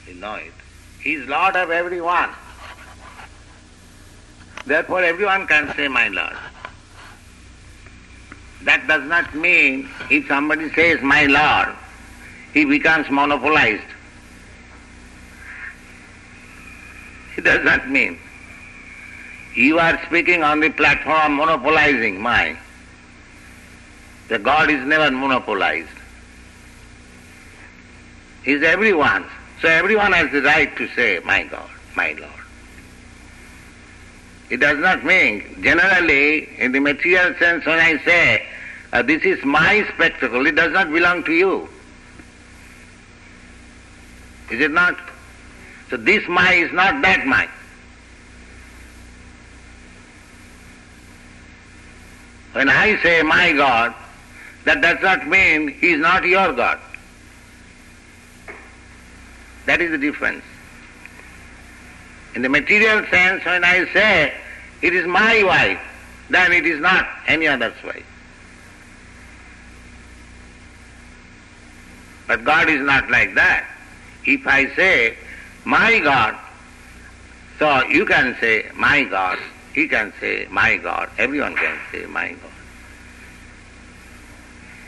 you 0.07 0.15
know 0.21 0.35
it. 0.35 0.53
He 1.01 1.15
is 1.15 1.27
Lord 1.29 1.57
of 1.57 1.71
everyone. 1.71 2.31
Therefore, 4.67 5.03
everyone 5.03 5.47
can 5.47 5.75
say, 5.75 5.89
my 5.89 6.09
Lord. 6.09 6.37
That 8.65 8.87
does 8.87 9.05
not 9.05 9.35
mean 9.35 9.89
if 10.11 10.27
somebody 10.27 10.73
says, 10.75 11.01
my 11.03 11.25
Lord, 11.25 11.77
he 12.53 12.65
becomes 12.65 13.09
monopolized. 13.11 13.83
It 17.37 17.45
does 17.45 17.65
not 17.65 17.89
mean. 17.89 18.19
You 19.55 19.79
are 19.79 20.01
speaking 20.07 20.43
on 20.43 20.61
the 20.61 20.71
platform 20.71 21.37
monopolizing 21.37 22.21
my. 22.21 22.57
The 24.29 24.39
God 24.39 24.71
is 24.71 24.85
never 24.85 25.11
monopolized. 25.11 25.89
He 28.45 28.53
is 28.53 28.63
everyone's. 28.63 29.27
So 29.61 29.69
everyone 29.69 30.13
has 30.13 30.31
the 30.31 30.43
right 30.43 30.77
to 30.77 30.89
say, 30.89 31.21
my 31.25 31.45
God, 31.45 31.71
my 31.97 32.13
Lord. 32.13 32.38
It 34.51 34.61
does 34.61 34.79
not 34.79 35.05
mean, 35.05 35.63
generally, 35.63 36.49
in 36.59 36.73
the 36.73 36.81
material 36.81 37.35
sense, 37.39 37.67
when 37.67 37.79
I 37.79 37.99
say, 38.05 38.47
uh, 38.93 39.03
this 39.03 39.23
is 39.23 39.45
my 39.45 39.87
spectacle, 39.95 40.47
it 40.47 40.55
does 40.55 40.73
not 40.73 40.91
belong 40.91 41.23
to 41.25 41.33
you. 41.33 41.69
Is 44.51 44.61
it 44.61 44.71
not? 44.71 44.99
So 45.91 45.99
this 45.99 46.27
my 46.29 46.53
is 46.55 46.73
not 46.73 47.03
that 47.03 47.27
my. 47.27 47.49
When 52.53 52.71
I 52.71 53.01
say 53.03 53.23
my 53.23 53.53
God, 53.53 53.95
that 54.65 54.81
does 54.81 55.01
not 55.03 55.29
mean 55.29 55.69
he 55.69 55.93
is 55.93 56.01
not 56.01 56.25
your 56.25 56.53
God. 56.55 56.79
That 59.67 59.83
is 59.83 59.91
the 59.91 59.99
difference. 59.99 60.45
In 62.39 62.43
the 62.43 62.49
material 62.49 63.05
sense, 63.07 63.45
when 63.45 63.65
I 63.65 63.85
say 63.93 64.33
it 64.81 64.95
is 64.95 65.09
my 65.09 65.43
wife, 65.43 65.81
then 66.31 66.53
it 66.53 66.67
is 66.67 66.81
not 66.81 67.05
any 67.27 67.49
other's 67.49 67.75
wife. 67.83 68.07
But 72.29 72.45
God 72.45 72.69
is 72.69 72.81
not 72.81 73.11
like 73.11 73.35
that. 73.35 73.69
If 74.25 74.47
I 74.47 74.73
say 74.77 75.17
my 75.65 75.99
God, 75.99 76.39
so 77.59 77.83
you 77.89 78.07
can 78.07 78.37
say 78.39 78.71
my 78.73 79.03
God, 79.03 79.41
he 79.75 79.89
can 79.89 80.13
say 80.21 80.47
my 80.49 80.77
God, 80.77 81.11
everyone 81.19 81.57
can 81.57 81.77
say 81.91 82.07
my 82.07 82.29
God. 82.29 82.53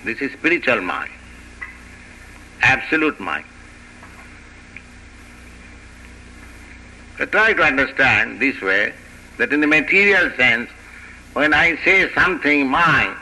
This 0.04 0.20
is 0.20 0.30
spiritual 0.34 0.82
mind, 0.82 1.10
absolute 2.62 3.18
mind. 3.18 3.44
So 7.20 7.26
try 7.26 7.52
to 7.52 7.62
understand 7.62 8.40
this 8.40 8.58
way 8.62 8.94
that 9.36 9.52
in 9.52 9.60
the 9.60 9.66
material 9.66 10.30
sense, 10.38 10.70
when 11.34 11.52
I 11.52 11.76
say 11.84 12.10
something 12.14 12.66
mine, 12.66 13.14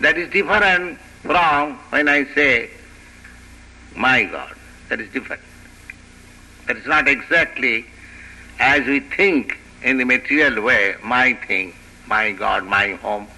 that 0.00 0.16
is 0.16 0.30
different 0.30 0.98
from 1.20 1.74
when 1.90 2.08
I 2.08 2.24
say 2.34 2.70
my 3.94 4.24
God. 4.24 4.54
That 4.88 5.02
is 5.02 5.12
different. 5.12 5.42
That 6.66 6.78
is 6.78 6.86
not 6.86 7.08
exactly 7.08 7.84
as 8.58 8.86
we 8.86 9.00
think 9.00 9.58
in 9.82 9.98
the 9.98 10.04
material 10.04 10.62
way, 10.64 10.94
my 11.02 11.34
thing, 11.34 11.74
my 12.06 12.32
God, 12.32 12.64
my 12.64 12.92
home, 12.94 13.28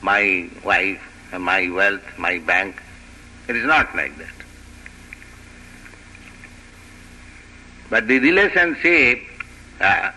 my 0.00 0.48
wife, 0.62 1.02
my 1.36 1.68
wealth, 1.70 2.04
my 2.18 2.38
bank. 2.38 2.80
It 3.48 3.56
is 3.56 3.64
not 3.64 3.92
like 3.96 4.16
that. 4.18 4.41
But 7.92 8.08
the 8.08 8.18
relationship, 8.20 9.20
uh, 9.78 10.12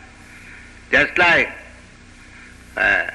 just 0.92 1.18
like 1.18 1.50
uh, 2.78 3.08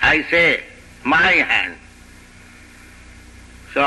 I 0.00 0.22
say, 0.30 0.62
my 1.02 1.32
hand. 1.32 1.74
So, 3.74 3.82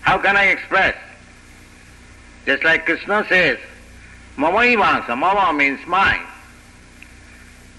how 0.00 0.16
can 0.16 0.38
I 0.38 0.44
express? 0.46 0.96
Just 2.46 2.64
like 2.64 2.86
Krishna 2.86 3.26
says, 3.28 3.58
Mamaivansa, 4.38 5.18
Mama 5.18 5.52
means 5.52 5.86
mine. 5.86 6.26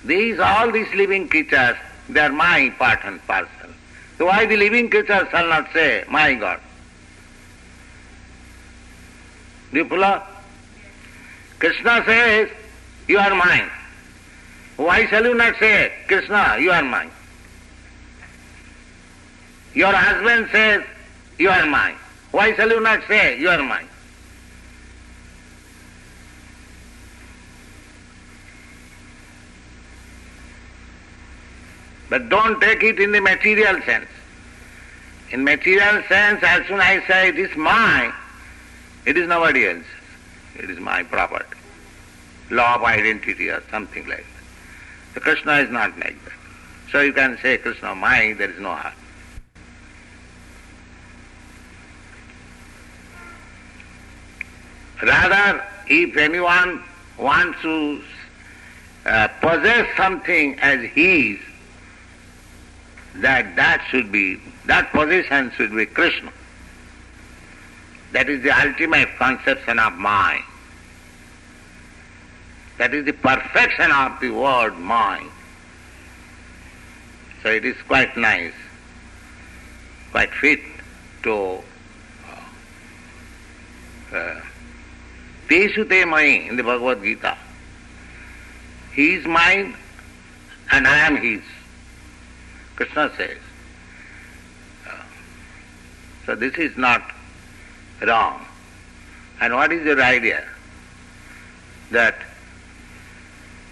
These, 0.05 0.37
all 0.37 0.71
these 0.71 0.93
living 0.93 1.27
creatures, 1.27 1.75
they 2.07 2.19
are 2.19 2.31
my 2.31 2.71
part 2.77 2.99
and 3.03 3.19
parcel. 3.25 3.71
So 4.19 4.27
why 4.27 4.45
the 4.45 4.57
living 4.57 4.91
creatures 4.91 5.27
shall 5.31 5.47
not 5.47 5.73
say, 5.73 6.05
my 6.07 6.35
God? 6.35 6.59
Do 9.71 9.79
you 9.79 9.85
follow? 9.85 10.21
Krishna 11.61 12.03
says, 12.07 12.49
you 13.07 13.19
are 13.19 13.35
mine. 13.35 13.69
Why 14.77 15.05
shall 15.05 15.23
you 15.23 15.35
not 15.35 15.59
say, 15.59 15.93
Krishna, 16.07 16.57
you 16.59 16.71
are 16.71 16.81
mine? 16.81 17.11
Your 19.75 19.93
husband 19.93 20.49
says, 20.51 20.83
you 21.37 21.51
are 21.51 21.67
mine. 21.67 21.93
Why 22.31 22.55
shall 22.55 22.67
you 22.67 22.81
not 22.81 23.01
say, 23.07 23.39
you 23.39 23.47
are 23.47 23.61
mine? 23.61 23.87
But 32.09 32.27
don't 32.29 32.59
take 32.59 32.81
it 32.81 32.99
in 32.99 33.11
the 33.11 33.21
material 33.21 33.79
sense. 33.83 34.09
In 35.29 35.43
material 35.43 36.01
sense, 36.09 36.41
as 36.41 36.65
soon 36.65 36.81
as 36.81 37.03
I 37.03 37.07
say 37.07 37.27
it 37.29 37.37
is 37.37 37.55
mine, 37.55 38.13
it 39.05 39.15
is 39.15 39.27
nobody 39.27 39.67
else's. 39.67 40.00
It 40.61 40.69
is 40.69 40.79
my 40.79 41.01
property. 41.01 41.57
Law 42.51 42.75
of 42.75 42.83
identity 42.83 43.49
or 43.49 43.63
something 43.71 44.07
like 44.07 44.17
that. 44.17 45.15
The 45.15 45.19
Krishna 45.19 45.53
is 45.55 45.71
not 45.71 45.97
like 45.97 46.23
that. 46.23 46.33
So 46.91 47.01
you 47.01 47.13
can 47.13 47.37
say 47.41 47.57
Krishna 47.57 47.95
mine, 47.95 48.37
there 48.37 48.51
is 48.51 48.59
no 48.59 48.75
harm. 48.75 48.93
Rather, 55.01 55.65
if 55.87 56.15
anyone 56.15 56.83
wants 57.17 57.59
to 57.63 58.03
uh, 59.07 59.29
possess 59.39 59.87
something 59.97 60.59
as 60.59 60.81
his, 60.91 61.39
that 63.15 63.55
that 63.55 63.83
should 63.89 64.11
be, 64.11 64.39
that 64.67 64.91
possession 64.91 65.51
should 65.57 65.75
be 65.75 65.87
Krishna. 65.87 66.31
That 68.11 68.29
is 68.29 68.43
the 68.43 68.51
ultimate 68.51 69.09
conception 69.17 69.79
of 69.79 69.93
mind. 69.93 70.43
That 72.81 72.95
is 72.95 73.05
the 73.05 73.13
perfection 73.13 73.91
of 73.91 74.19
the 74.19 74.31
word 74.31 74.75
mind. 74.79 75.29
So 77.43 77.49
it 77.49 77.63
is 77.63 77.75
quite 77.83 78.17
nice, 78.17 78.55
quite 80.09 80.31
fit 80.31 80.61
to 81.21 81.59
uh, 84.11 84.15
uh, 84.15 84.41
mai 86.07 86.23
in 86.49 86.55
the 86.55 86.63
Bhagavad 86.63 87.03
Gita. 87.03 87.37
He 88.95 89.13
is 89.13 89.27
mine 89.27 89.75
and 90.71 90.87
I 90.87 90.97
am 91.05 91.17
his. 91.17 91.43
Krishna 92.77 93.11
says. 93.15 93.37
Uh, 94.89 95.03
so 96.25 96.33
this 96.33 96.55
is 96.55 96.75
not 96.77 97.03
wrong. 98.01 98.43
And 99.39 99.53
what 99.53 99.71
is 99.71 99.85
your 99.85 100.01
idea? 100.01 100.43
That, 101.91 102.15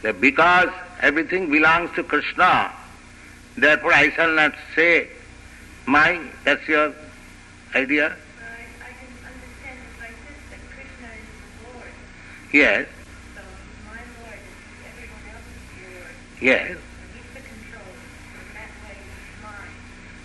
that 0.01 0.19
because 0.21 0.69
everything 1.01 1.49
belongs 1.51 1.89
to 1.95 2.03
Krishna, 2.03 2.71
therefore 3.57 3.93
I 3.93 4.09
shall 4.11 4.31
not 4.33 4.53
say 4.75 5.07
mine. 5.85 6.31
That's 6.45 6.65
your 6.67 6.93
idea? 7.75 8.07
I, 8.07 8.13
I 8.81 8.91
can 8.95 9.11
understand 9.25 9.77
it 9.79 9.99
like 10.01 10.15
this, 10.27 10.39
that 10.51 10.61
Krishna 10.73 11.07
is 11.19 11.73
Lord. 11.73 11.91
Yes, 12.53 12.87
So 13.35 13.41
he's 13.41 13.85
my 13.85 14.01
Lord 14.23 14.39
and 14.39 14.85
everyone 14.87 15.25
else 15.33 15.49
Lord. 15.83 16.15
yes. 16.41 16.77
He's 17.13 17.29
the 17.33 17.41
controller. 17.41 17.99
In 18.39 18.47
that 18.55 18.71
way, 18.87 18.95
he's 18.95 19.43
mine. 19.43 19.73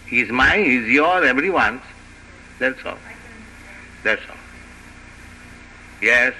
He 0.09 0.17
is 0.21 0.31
mine, 0.31 0.65
he 0.65 0.77
is 0.77 0.89
yours, 0.89 1.27
everyone's. 1.27 1.83
That's 2.61 2.79
all. 2.87 2.93
I 2.93 3.13
can 3.13 3.35
understand. 3.35 4.05
That's 4.05 4.23
all. 4.31 4.37
Yes. 6.01 6.35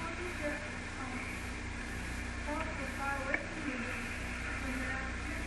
How 0.00 0.08
did 0.16 0.32
your 0.40 0.52
um, 0.52 1.18
thoughts 2.46 2.72
so 2.78 2.84
far 2.96 3.12
away 3.26 3.36
from 3.36 3.60
you 3.68 3.76
when 4.64 4.72
you're 4.80 4.94
out 4.96 5.12
here? 5.28 5.42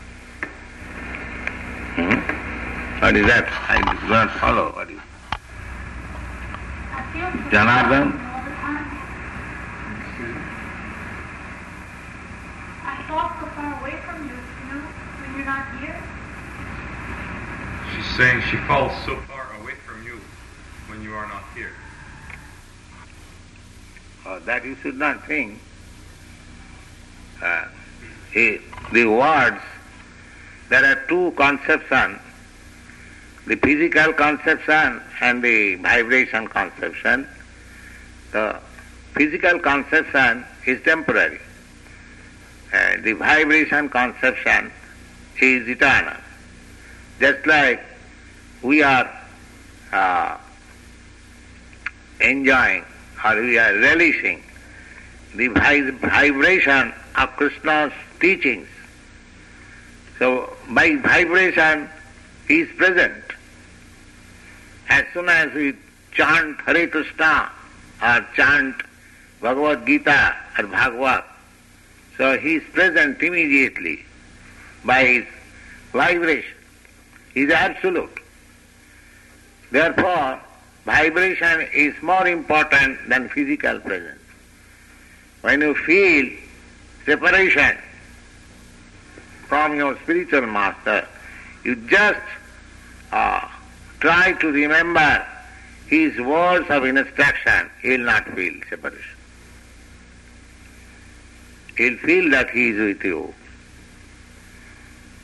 Hmm? 1.98 3.01
What 3.12 3.20
is 3.20 3.28
that? 3.28 3.44
I 3.68 3.76
do 3.76 4.08
not 4.08 4.32
follow. 4.40 4.72
What 4.72 4.90
is 4.90 4.98
I 6.96 7.04
feel 7.12 7.28
so 7.28 7.52
Janardhan? 7.52 8.08
all 8.08 8.40
the. 8.48 8.56
I 12.88 12.96
thought 13.12 13.36
so 13.42 13.48
far 13.48 13.68
away 13.82 14.00
from 14.08 14.24
you, 14.24 14.32
you 14.32 14.66
know, 14.72 14.80
when 15.20 15.36
you're 15.36 15.44
not 15.44 15.68
here. 15.84 16.00
She's 17.92 18.08
saying 18.16 18.44
she 18.50 18.56
falls 18.66 18.94
so 19.04 19.18
far 19.28 19.60
away 19.60 19.74
from 19.86 20.06
you 20.06 20.22
when 20.88 21.04
you 21.04 21.12
are 21.12 21.28
not 21.28 21.44
here. 21.54 21.74
Oh, 24.26 24.40
that 24.40 24.64
you 24.64 24.76
should 24.76 24.96
not 24.96 25.28
think. 25.28 25.60
Uh, 27.44 27.66
the 28.34 29.06
words, 29.06 29.60
there 30.70 30.86
are 30.86 31.06
two 31.10 31.32
conceptions, 31.32 32.20
the 33.48 33.56
physical 33.58 34.14
conception 34.14 35.02
and 35.20 35.44
the 35.44 35.76
vibration 35.76 36.48
conception. 36.48 37.28
The 38.32 38.60
physical 39.14 39.60
conception 39.60 40.46
is 40.66 40.82
temporary. 40.84 41.40
the 43.04 43.14
vibration 43.14 43.90
conception 43.90 44.72
is 45.42 45.68
eternal. 45.68 46.16
Just 47.20 47.46
like 47.46 47.84
we 48.62 48.84
are 48.84 49.12
uh, 49.92 50.38
enjoying 52.20 52.86
or 53.26 53.42
we 53.42 53.58
are 53.58 53.74
relishing 53.74 54.44
the 55.36 55.48
vibration 55.48 56.94
of 57.18 57.30
Krishna's 57.36 57.94
teachings. 58.20 58.68
So 60.20 60.56
by 60.70 60.96
vibration 60.96 61.90
he 62.48 62.62
is 62.62 62.70
present. 62.78 63.31
As 64.92 65.06
soon 65.14 65.30
as 65.30 65.54
we 65.54 65.74
chant 66.12 66.60
Hare 66.66 66.86
Krishna 66.86 67.50
or 68.04 68.26
chant 68.36 68.76
Bhagavad 69.40 69.86
Gita 69.86 70.36
or 70.60 70.68
Bhagavat, 70.68 71.26
so 72.18 72.38
he 72.38 72.56
is 72.56 72.64
present 72.74 73.24
immediately 73.24 74.04
by 74.84 75.06
his 75.06 75.26
vibration. 75.94 76.58
He 77.34 77.44
is 77.44 77.52
absolute. 77.52 78.20
Therefore, 79.72 80.42
vibration 80.84 81.62
is 81.74 81.94
more 82.02 82.28
important 82.28 83.08
than 83.08 83.30
physical 83.30 83.80
presence. 83.80 84.20
When 85.40 85.62
you 85.62 85.74
feel 85.74 86.38
separation 87.06 87.78
from 89.48 89.74
your 89.74 89.98
spiritual 90.04 90.48
master, 90.48 91.08
you 91.64 91.78
just 91.88 92.20
uh, 93.14 93.48
try 94.02 94.34
to 94.34 94.52
remember 94.52 95.26
his 95.88 96.20
words 96.20 96.70
of 96.70 96.84
instruction, 96.84 97.70
he 97.82 97.92
will 97.92 98.00
not 98.00 98.26
feel 98.30 98.54
separation. 98.70 99.18
He'll 101.78 101.98
feel 101.98 102.30
that 102.32 102.50
he 102.50 102.70
is 102.70 102.78
with 102.78 103.04
you. 103.04 103.34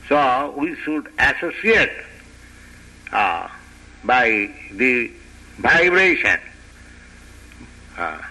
So 0.07 0.53
we 0.57 0.75
should 0.75 1.11
associate 1.19 1.91
uh, 3.11 3.49
by 4.03 4.49
the 4.71 5.11
vibration, 5.57 6.39
uh, 7.97 8.21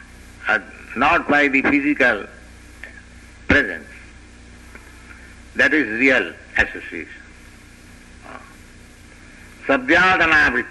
uh, 0.49 0.59
not 0.97 1.29
by 1.29 1.49
the 1.49 1.63
physical 1.63 2.27
presence. 3.49 3.89
That 5.57 5.75
is 5.75 5.89
real 5.89 6.33
association. 6.57 7.26
Sabhyadana. 9.67 10.67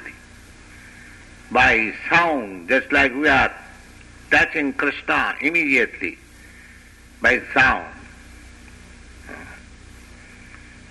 By 1.51 1.93
sound, 2.09 2.69
just 2.69 2.91
like 2.91 3.13
we 3.13 3.27
are 3.27 3.53
touching 4.31 4.73
Krishna 4.73 5.35
immediately 5.41 6.17
by 7.21 7.41
sound. 7.53 7.87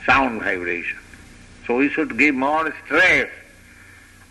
Sound 0.07 0.43
vibration. 0.43 0.99
So 1.67 1.77
we 1.77 1.89
should 1.89 2.17
give 2.19 2.35
more 2.35 2.75
stress 2.85 3.29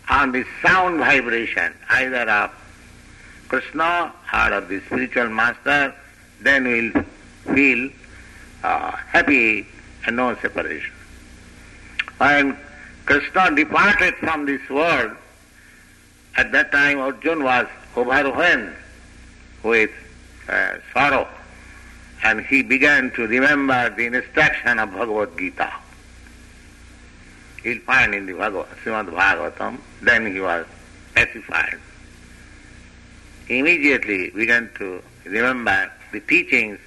on 0.08 0.32
the 0.32 0.44
sound 0.62 0.98
vibration, 0.98 1.72
either 1.90 2.28
of 2.30 2.50
Krishna 3.48 4.12
or 4.32 4.52
of 4.52 4.68
the 4.68 4.80
spiritual 4.86 5.28
master, 5.28 5.94
then 6.40 6.64
we'll 6.64 7.04
feel 7.54 7.90
uh, 8.62 8.90
happy 8.90 9.66
and 10.06 10.16
no 10.16 10.34
separation. 10.36 10.92
When 12.18 12.56
Krishna 13.06 13.54
departed 13.54 14.14
from 14.16 14.46
this 14.46 14.68
world, 14.68 15.12
at 16.36 16.52
that 16.52 16.72
time 16.72 16.98
Arjuna 16.98 17.44
was 17.44 17.66
overwhelmed 17.96 18.74
with 19.62 19.90
uh, 20.48 20.76
sorrow 20.92 21.28
and 22.24 22.40
he 22.46 22.62
began 22.62 23.10
to 23.12 23.26
remember 23.26 23.90
the 23.90 24.06
instruction 24.06 24.78
of 24.78 24.92
Bhagavad 24.92 25.36
Gita. 25.38 25.70
He'll 27.62 27.80
find 27.80 28.14
in 28.14 28.26
the 28.26 28.32
Bhagavad, 28.32 28.66
Srimad 28.82 29.10
Bhagavatam, 29.10 29.78
then 30.00 30.32
he 30.32 30.40
was 30.40 30.66
pacified. 31.14 31.78
He 33.46 33.58
immediately 33.58 34.30
began 34.30 34.70
to 34.78 35.02
remember 35.24 35.92
the 36.12 36.20
teachings 36.20 36.78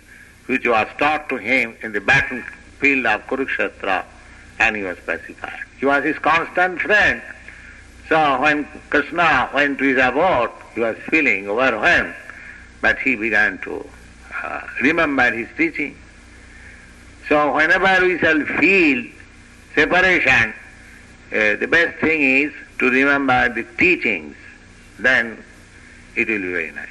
which 0.47 0.65
was 0.65 0.87
taught 0.97 1.29
to 1.29 1.37
him 1.37 1.75
in 1.83 1.91
the 1.91 2.01
battlefield 2.01 3.05
of 3.05 3.27
Kurukshetra, 3.27 4.05
and 4.59 4.75
he 4.75 4.83
was 4.83 4.97
pacified. 5.05 5.59
He 5.79 5.85
was 5.85 6.03
his 6.03 6.17
constant 6.19 6.79
friend. 6.81 7.21
So 8.09 8.41
when 8.41 8.65
Krishna 8.89 9.49
went 9.53 9.79
to 9.79 9.83
his 9.83 9.97
abode, 9.97 10.51
he 10.73 10.79
was 10.81 10.95
feeling 11.09 11.47
overwhelmed, 11.49 12.15
but 12.81 12.97
he 12.99 13.15
began 13.15 13.57
to 13.59 13.87
uh, 14.43 14.61
remember 14.81 15.29
his 15.31 15.47
teaching. 15.57 15.97
So 17.27 17.53
whenever 17.53 18.05
we 18.05 18.17
shall 18.19 18.41
feel 18.59 19.05
separation, 19.75 20.53
uh, 21.31 21.55
the 21.57 21.67
best 21.69 21.99
thing 21.99 22.21
is 22.21 22.53
to 22.79 22.89
remember 22.89 23.49
the 23.49 23.63
teachings, 23.77 24.35
then 24.97 25.43
it 26.15 26.29
will 26.29 26.39
be 26.39 26.51
very 26.51 26.71
nice. 26.71 26.87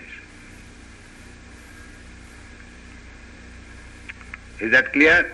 Is 4.61 4.71
that 4.73 4.93
clear? 4.93 5.33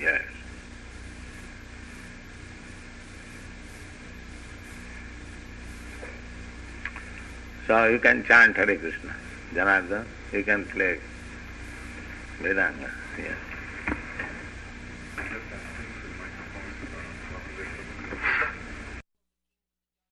Yes. 0.00 0.22
So 7.68 7.84
you 7.84 7.98
can 7.98 8.24
chant 8.24 8.56
Hare 8.56 8.76
Krishna. 8.78 9.14
Janardhan, 9.52 10.06
you 10.32 10.42
can 10.42 10.64
play 10.64 10.98
Vedanga. 12.40 12.90
Yes. 13.18 13.36